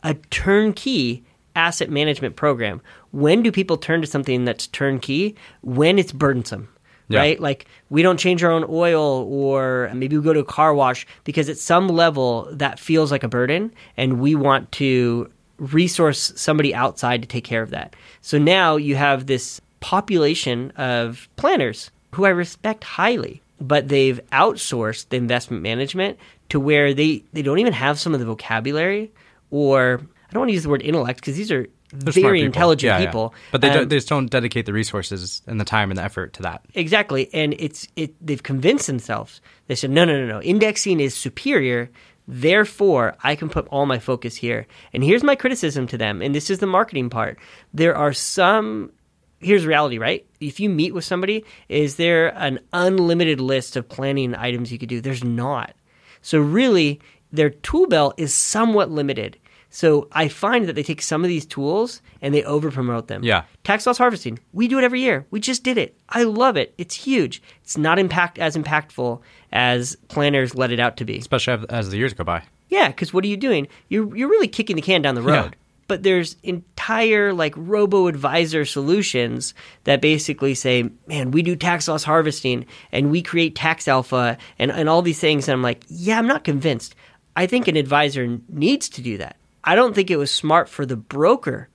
a 0.03 0.15
turnkey 0.31 1.25
asset 1.55 1.89
management 1.89 2.37
program. 2.37 2.83
When 3.13 3.43
do 3.43 3.51
people 3.51 3.79
turn 3.79 4.03
to 4.03 4.07
something 4.07 4.45
that's 4.45 4.67
turnkey? 4.67 5.35
When 5.63 5.99
it's 5.99 6.13
burdensome. 6.13 6.69
Yeah. 7.09 7.21
Right? 7.21 7.41
Like 7.41 7.67
we 7.89 8.03
don't 8.03 8.19
change 8.19 8.43
our 8.43 8.51
own 8.51 8.65
oil 8.69 9.27
or 9.31 9.91
maybe 9.95 10.17
we 10.19 10.25
go 10.25 10.33
to 10.33 10.41
a 10.41 10.45
car 10.45 10.75
wash 10.75 11.07
because 11.25 11.49
at 11.49 11.57
some 11.57 11.89
level 11.89 12.49
that 12.53 12.81
feels 12.81 13.13
like 13.13 13.23
a 13.23 13.29
burden 13.29 13.73
and 13.97 14.21
we 14.21 14.35
want 14.35 14.73
to 14.73 15.31
resource 15.59 16.33
somebody 16.37 16.75
outside 16.75 17.23
to 17.23 17.29
take 17.29 17.45
care 17.45 17.63
of 17.63 17.71
that. 17.71 17.95
So 18.23 18.39
now 18.39 18.77
you 18.77 18.97
have 18.97 19.27
this 19.27 19.61
population 19.81 20.73
of 20.73 21.29
planners 21.37 21.91
who 22.13 22.25
I 22.25 22.31
respect 22.31 22.83
highly, 22.83 23.41
but 23.61 23.89
they've 23.89 24.21
outsourced 24.33 25.09
the 25.11 25.17
investment 25.17 25.63
management 25.63 26.19
to 26.49 26.61
where 26.61 26.93
they, 26.93 27.23
they 27.33 27.43
don't 27.43 27.59
even 27.59 27.73
have 27.73 27.99
some 27.99 28.15
of 28.15 28.21
the 28.21 28.27
vocabulary 28.27 29.13
or 29.51 30.01
I 30.29 30.33
don't 30.33 30.41
want 30.41 30.49
to 30.51 30.55
use 30.55 30.65
the 30.65 30.71
word 30.71 30.83
intellect 30.83 31.21
because 31.21 31.37
these 31.37 31.53
are 31.53 31.67
They're 31.99 32.13
very 32.13 32.39
people. 32.41 32.47
intelligent 32.47 32.89
Yeah, 32.89 32.99
yeah. 32.99 33.07
people. 33.07 33.35
But 33.53 33.61
they, 33.61 33.69
Um, 33.69 33.75
don't, 33.75 33.89
they 33.89 33.97
just 33.97 34.09
don't 34.09 34.31
dedicate 34.31 34.67
the 34.67 34.73
resources 34.73 35.43
and 35.47 35.61
the 35.61 35.65
time 35.65 35.91
and 35.91 35.99
the 35.99 36.03
effort 36.05 36.33
to 36.35 36.43
that. 36.43 36.65
Exactly, 36.75 37.29
and 37.33 37.55
it's 37.59 37.89
it. 37.97 38.15
They've 38.25 38.43
convinced 38.43 38.87
themselves. 38.87 39.41
They 39.69 39.75
said, 39.75 39.91
no, 39.91 40.05
no, 40.05 40.19
no, 40.19 40.27
no. 40.27 40.43
Indexing 40.43 41.01
is 41.01 41.15
superior. 41.15 41.91
Therefore, 42.29 43.17
I 43.23 43.37
can 43.37 43.49
put 43.49 43.69
all 43.69 43.87
my 43.87 43.99
focus 43.99 44.35
here. 44.35 44.67
And 44.93 45.05
here's 45.05 45.23
my 45.23 45.37
criticism 45.37 45.87
to 45.89 45.99
them. 45.99 46.23
And 46.23 46.35
this 46.35 46.51
is 46.51 46.59
the 46.59 46.67
marketing 46.67 47.09
part. 47.11 47.39
There 47.73 47.97
are 47.97 48.13
some. 48.13 48.91
Here's 49.39 49.67
reality, 49.67 49.99
right? 49.99 50.27
If 50.41 50.59
you 50.61 50.69
meet 50.71 50.95
with 50.95 51.05
somebody, 51.05 51.45
is 51.69 51.97
there 51.97 52.29
an 52.39 52.59
unlimited 52.73 53.39
list 53.41 53.77
of 53.77 53.89
planning 53.89 54.35
items 54.35 54.73
you 54.73 54.79
could 54.79 54.89
do? 54.89 55.01
There's 55.01 55.23
not. 55.23 55.75
So 56.23 56.41
really, 56.41 57.01
their 57.33 57.51
tool 57.51 57.87
belt 57.87 58.15
is 58.17 58.33
somewhat 58.35 58.91
limited. 58.91 59.39
So 59.77 60.09
I 60.13 60.29
find 60.29 60.67
that 60.69 60.73
they 60.73 60.83
take 60.83 61.03
some 61.03 61.23
of 61.23 61.29
these 61.29 61.45
tools 61.45 62.01
and 62.23 62.35
they 62.35 62.43
over 62.45 62.71
promote 62.71 63.09
them. 63.09 63.23
Yeah. 63.23 63.43
Tax 63.63 63.87
loss 63.87 63.99
harvesting. 63.99 64.39
We 64.55 64.69
do 64.69 64.79
it 64.79 64.85
every 64.85 65.03
year. 65.03 65.27
We 65.31 65.39
just 65.39 65.63
did 65.65 65.77
it. 65.77 65.95
I 66.09 66.23
love 66.23 66.57
it. 66.57 66.73
It's 66.79 66.95
huge. 66.95 67.43
It's 67.63 67.77
not 67.77 67.99
impact 67.99 68.39
as 68.39 68.57
impactful 68.57 69.21
as 69.53 69.95
planners 70.09 70.55
let 70.55 70.73
it 70.73 70.81
out 70.81 70.97
to 70.97 71.05
be. 71.05 71.19
Especially 71.19 71.53
as- 71.53 71.65
as 71.67 71.91
the 71.91 71.99
years 71.99 72.15
go 72.15 72.25
by. 72.25 72.43
Yeah, 72.71 72.89
because 72.89 73.13
what 73.13 73.23
are 73.25 73.27
you 73.29 73.37
doing? 73.37 73.69
You're 73.91 74.17
you're 74.17 74.31
really 74.31 74.49
kicking 74.49 74.77
the 74.77 74.83
can 74.83 75.03
down 75.03 75.15
the 75.15 75.21
road. 75.21 75.51
Yeah. 75.53 75.61
But 75.89 76.03
there's 76.05 76.37
entire 76.43 77.35
like 77.35 77.53
robo 77.55 78.07
advisor 78.07 78.65
solutions 78.65 79.53
that 79.85 80.01
basically 80.01 80.55
say, 80.55 80.89
man, 81.07 81.33
we 81.33 81.43
do 81.43 81.55
tax 81.55 81.87
loss 81.87 82.03
harvesting 82.03 82.65
and 82.93 83.11
we 83.11 83.21
create 83.21 83.55
tax 83.55 83.87
alpha 83.89 84.39
and, 84.59 84.71
and 84.71 84.89
all 84.89 85.03
these 85.03 85.21
things. 85.21 85.49
And 85.49 85.53
I'm 85.53 85.63
like, 85.63 85.85
yeah, 85.89 86.17
I'm 86.19 86.27
not 86.27 86.45
convinced. 86.45 86.95
I 87.37 87.47
think 87.47 87.69
an 87.69 87.77
advisor 87.77 88.39
needs 88.49 88.89
to 88.89 89.03
do 89.03 89.19
that. 89.19 89.37
I 89.67 89.75
don't 89.75 89.95
think 89.95 90.11
it 90.11 90.17
was 90.17 90.31
smart 90.31 90.69
for 90.69 90.87
the 90.87 90.97
broker 90.97 91.69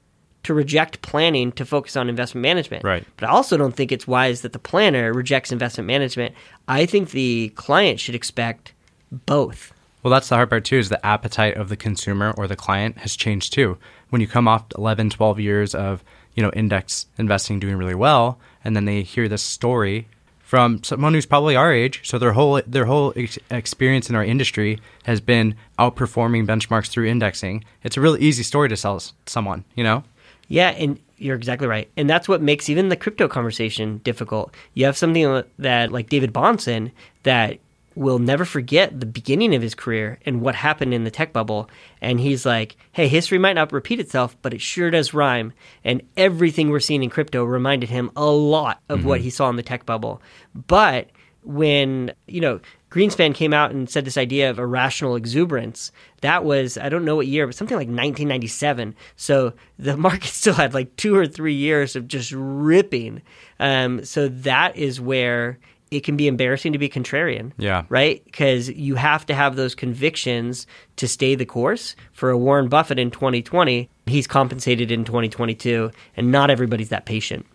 to 0.43 0.53
reject 0.53 1.01
planning 1.01 1.51
to 1.51 1.65
focus 1.65 1.95
on 1.95 2.09
investment 2.09 2.41
management. 2.41 2.83
Right. 2.83 3.05
But 3.17 3.29
I 3.29 3.31
also 3.31 3.57
don't 3.57 3.75
think 3.75 3.91
it's 3.91 4.07
wise 4.07 4.41
that 4.41 4.53
the 4.53 4.59
planner 4.59 5.13
rejects 5.13 5.51
investment 5.51 5.85
management. 5.87 6.33
I 6.67 6.85
think 6.85 7.11
the 7.11 7.49
client 7.49 7.99
should 7.99 8.15
expect 8.15 8.73
both. 9.11 9.73
Well, 10.01 10.11
that's 10.11 10.29
the 10.29 10.35
hard 10.35 10.49
part 10.49 10.65
too 10.65 10.77
is 10.77 10.89
the 10.89 11.05
appetite 11.05 11.57
of 11.57 11.69
the 11.69 11.77
consumer 11.77 12.33
or 12.37 12.47
the 12.47 12.55
client 12.55 12.97
has 12.99 13.15
changed 13.15 13.53
too. 13.53 13.77
When 14.09 14.21
you 14.21 14.27
come 14.27 14.47
off 14.47 14.65
11, 14.77 15.11
12 15.11 15.39
years 15.39 15.75
of, 15.75 16.03
you 16.33 16.41
know, 16.41 16.51
index 16.51 17.05
investing 17.17 17.59
doing 17.59 17.75
really 17.75 17.95
well 17.95 18.39
and 18.63 18.75
then 18.75 18.85
they 18.85 19.03
hear 19.03 19.27
this 19.27 19.43
story 19.43 20.07
from 20.51 20.83
someone 20.83 21.13
who's 21.13 21.25
probably 21.25 21.55
our 21.55 21.71
age, 21.71 22.01
so 22.03 22.19
their 22.19 22.33
whole 22.33 22.61
their 22.67 22.83
whole 22.83 23.13
ex- 23.15 23.39
experience 23.49 24.09
in 24.09 24.17
our 24.17 24.23
industry 24.25 24.77
has 25.05 25.21
been 25.21 25.55
outperforming 25.79 26.45
benchmarks 26.45 26.89
through 26.89 27.07
indexing. 27.07 27.63
It's 27.83 27.95
a 27.95 28.01
really 28.01 28.19
easy 28.19 28.43
story 28.43 28.67
to 28.67 28.75
sell 28.75 29.01
someone, 29.25 29.63
you 29.75 29.85
know? 29.85 30.03
Yeah, 30.49 30.71
and 30.71 30.99
you're 31.17 31.37
exactly 31.37 31.67
right. 31.67 31.89
And 31.95 32.09
that's 32.09 32.27
what 32.27 32.41
makes 32.41 32.67
even 32.67 32.89
the 32.89 32.97
crypto 32.97 33.29
conversation 33.29 33.99
difficult. 33.99 34.53
You 34.73 34.83
have 34.87 34.97
something 34.97 35.41
that 35.57 35.93
like 35.93 36.09
David 36.09 36.33
Bahnsen 36.33 36.91
that 37.23 37.57
will 37.95 38.19
never 38.19 38.45
forget 38.45 38.99
the 38.99 39.05
beginning 39.05 39.53
of 39.53 39.61
his 39.61 39.75
career 39.75 40.17
and 40.25 40.41
what 40.41 40.55
happened 40.55 40.93
in 40.93 41.03
the 41.03 41.11
tech 41.11 41.33
bubble. 41.33 41.69
And 42.01 42.19
he's 42.19 42.45
like, 42.45 42.77
hey, 42.93 43.07
history 43.07 43.37
might 43.37 43.53
not 43.53 43.71
repeat 43.71 43.99
itself, 43.99 44.37
but 44.41 44.53
it 44.53 44.61
sure 44.61 44.89
does 44.89 45.13
rhyme. 45.13 45.53
And 45.83 46.01
everything 46.15 46.69
we're 46.69 46.79
seeing 46.79 47.03
in 47.03 47.09
crypto 47.09 47.43
reminded 47.43 47.89
him 47.89 48.11
a 48.15 48.25
lot 48.25 48.81
of 48.87 48.99
mm-hmm. 48.99 49.07
what 49.07 49.21
he 49.21 49.29
saw 49.29 49.49
in 49.49 49.57
the 49.57 49.63
tech 49.63 49.85
bubble. 49.85 50.21
But 50.55 51.09
when, 51.43 52.13
you 52.27 52.39
know, 52.39 52.59
Greenspan 52.91 53.33
came 53.33 53.53
out 53.53 53.71
and 53.71 53.89
said 53.89 54.03
this 54.03 54.17
idea 54.17 54.49
of 54.49 54.59
irrational 54.59 55.15
exuberance. 55.15 55.93
That 56.19 56.43
was, 56.43 56.77
I 56.77 56.89
don't 56.89 57.05
know 57.05 57.15
what 57.15 57.27
year, 57.27 57.47
but 57.47 57.55
something 57.55 57.77
like 57.77 57.87
1997. 57.87 58.95
So 59.15 59.53
the 59.79 59.95
market 59.97 60.29
still 60.29 60.53
had 60.53 60.73
like 60.73 60.95
two 60.97 61.15
or 61.15 61.25
three 61.25 61.53
years 61.53 61.95
of 61.95 62.07
just 62.07 62.33
ripping. 62.35 63.21
Um, 63.59 64.03
so 64.03 64.27
that 64.27 64.75
is 64.75 64.99
where 64.99 65.57
it 65.91 66.05
can 66.05 66.15
be 66.15 66.27
embarrassing 66.27 66.71
to 66.71 66.79
be 66.79 66.89
contrarian. 66.89 67.51
Yeah. 67.57 67.83
Right? 67.89 68.23
Because 68.23 68.69
you 68.69 68.95
have 68.95 69.25
to 69.25 69.33
have 69.33 69.57
those 69.57 69.75
convictions 69.75 70.65
to 70.95 71.07
stay 71.07 71.35
the 71.35 71.45
course. 71.45 71.95
For 72.13 72.29
a 72.29 72.37
Warren 72.37 72.69
Buffett 72.69 72.97
in 72.97 73.11
2020, 73.11 73.89
he's 74.05 74.25
compensated 74.25 74.89
in 74.89 75.03
2022, 75.03 75.91
and 76.15 76.31
not 76.31 76.49
everybody's 76.49 76.89
that 76.89 77.05
patient. 77.05 77.45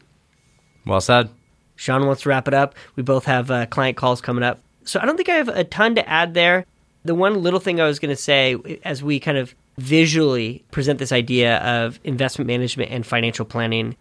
Well 0.84 1.00
said. 1.00 1.30
Sean 1.76 2.06
wants 2.06 2.22
to 2.22 2.28
wrap 2.28 2.46
it 2.46 2.54
up. 2.54 2.74
We 2.94 3.02
both 3.02 3.24
have 3.24 3.50
uh, 3.50 3.66
client 3.66 3.96
calls 3.96 4.20
coming 4.20 4.44
up. 4.44 4.60
So 4.84 5.00
I 5.00 5.06
don't 5.06 5.16
think 5.16 5.28
I 5.28 5.34
have 5.34 5.48
a 5.48 5.64
ton 5.64 5.94
to 5.96 6.08
add 6.08 6.34
there. 6.34 6.64
The 7.04 7.14
one 7.14 7.42
little 7.42 7.60
thing 7.60 7.80
I 7.80 7.86
was 7.86 7.98
going 7.98 8.14
to 8.14 8.20
say 8.20 8.56
as 8.84 9.02
we 9.02 9.18
kind 9.18 9.38
of 9.38 9.54
visually 9.78 10.64
present 10.70 10.98
this 10.98 11.12
idea 11.12 11.58
of 11.58 12.00
investment 12.04 12.48
management 12.48 12.90
and 12.90 13.06
financial 13.06 13.44
planning 13.44 13.96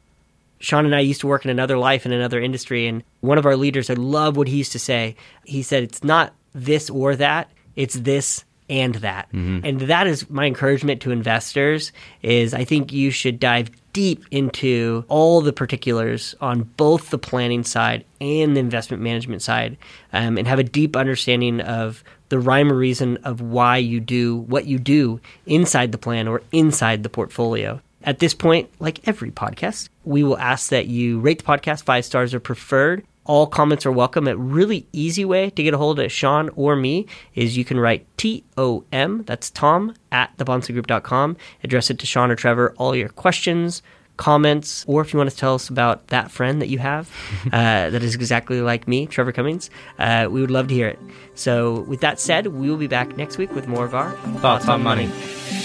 Sean 0.66 0.84
and 0.84 0.96
I 0.96 1.00
used 1.00 1.22
to 1.22 1.28
work 1.28 1.46
in 1.46 1.52
another 1.52 1.78
life 1.78 2.08
in 2.08 2.12
another 2.12 2.42
industry, 2.42 2.88
and 2.88 3.04
one 3.22 3.38
of 3.38 3.46
our 3.46 3.56
leaders, 3.56 3.92
I 3.92 3.94
love 3.94 4.36
what 4.36 4.48
he 4.48 4.58
used 4.58 4.72
to 4.72 4.80
say. 4.80 5.16
He 5.44 5.62
said, 5.62 5.84
It's 5.84 6.04
not 6.04 6.34
this 6.54 6.90
or 6.90 7.16
that, 7.18 7.52
it's 7.76 7.94
this 7.94 8.44
and 8.68 8.96
that. 8.96 9.28
Mm-hmm. 9.28 9.60
And 9.64 9.82
that 9.82 10.08
is 10.08 10.28
my 10.28 10.46
encouragement 10.46 11.04
to 11.04 11.12
investors 11.12 11.92
is 12.24 12.56
I 12.56 12.64
think 12.64 12.92
you 12.92 13.12
should 13.12 13.40
dive 13.40 13.70
deep 13.94 14.26
into 14.32 15.06
all 15.08 15.40
the 15.40 15.54
particulars 15.54 16.34
on 16.42 16.64
both 16.78 17.12
the 17.12 17.20
planning 17.20 17.64
side 17.64 18.04
and 18.20 18.56
the 18.56 18.60
investment 18.60 19.04
management 19.04 19.44
side 19.44 19.78
um, 20.14 20.36
and 20.36 20.48
have 20.48 20.58
a 20.58 20.64
deep 20.64 20.96
understanding 20.96 21.62
of 21.62 22.04
the 22.30 22.40
rhyme 22.40 22.72
or 22.72 22.76
reason 22.76 23.18
of 23.18 23.40
why 23.40 23.78
you 23.78 24.00
do 24.00 24.38
what 24.38 24.66
you 24.66 24.80
do 24.80 25.22
inside 25.46 25.92
the 25.92 26.00
plan 26.00 26.28
or 26.28 26.42
inside 26.52 27.04
the 27.04 27.10
portfolio. 27.10 27.80
At 28.06 28.20
this 28.20 28.36
point, 28.36 28.70
like 28.80 29.08
every 29.08 29.32
podcast, 29.32 29.90
we 30.04 30.24
will 30.24 30.38
ask 30.38 30.70
that 30.70 30.86
you 30.86 31.20
rate 31.20 31.40
the 31.40 31.44
podcast 31.44 31.84
five 31.84 32.06
stars 32.06 32.36
or 32.36 32.40
preferred. 32.40 33.04
All 33.26 33.48
comments 33.48 33.84
are 33.88 33.92
welcome. 33.92 34.28
A 34.28 34.38
really 34.38 34.88
easy 34.94 35.26
way 35.26 35.50
to 35.50 35.64
get 35.64 35.74
a 35.74 35.78
hold 35.80 36.00
of 36.00 36.12
Sean 36.12 36.50
or 36.50 36.76
me 36.76 37.08
is 37.34 37.58
you 37.58 37.66
can 37.66 37.80
write 37.80 38.06
T-O-M, 38.18 39.24
that's 39.24 39.50
Tom, 39.50 39.96
at 40.12 40.38
thebahnsengroup.com. 40.38 41.36
Address 41.64 41.90
it 41.90 41.98
to 41.98 42.06
Sean 42.06 42.30
or 42.30 42.36
Trevor. 42.36 42.76
All 42.78 42.96
your 42.96 43.10
questions, 43.10 43.82
comments, 44.18 44.86
or 44.88 45.02
if 45.02 45.12
you 45.12 45.18
want 45.18 45.32
to 45.32 45.36
tell 45.36 45.56
us 45.56 45.68
about 45.68 46.10
that 46.10 46.30
friend 46.30 46.62
that 46.62 46.70
you 46.70 46.78
have 46.78 47.10
uh, 47.48 47.90
that 47.90 48.04
is 48.04 48.14
exactly 48.14 48.62
like 48.62 48.88
me, 48.88 49.08
Trevor 49.08 49.32
Cummings, 49.32 49.72
uh, 49.98 50.28
we 50.30 50.42
would 50.42 50.52
love 50.52 50.68
to 50.68 50.76
hear 50.76 50.90
it. 50.90 51.00
So, 51.34 51.80
with 51.82 52.02
that 52.02 52.20
said, 52.20 52.46
we 52.46 52.70
will 52.70 52.78
be 52.78 52.86
back 52.86 53.18
next 53.18 53.40
week 53.40 53.56
with 53.56 53.68
more 53.68 53.84
of 53.84 53.96
our 53.96 54.12
Thoughts, 54.12 54.42
Thoughts 54.42 54.68
on, 54.68 54.84
Money. 54.84 55.08
money. 55.08 55.65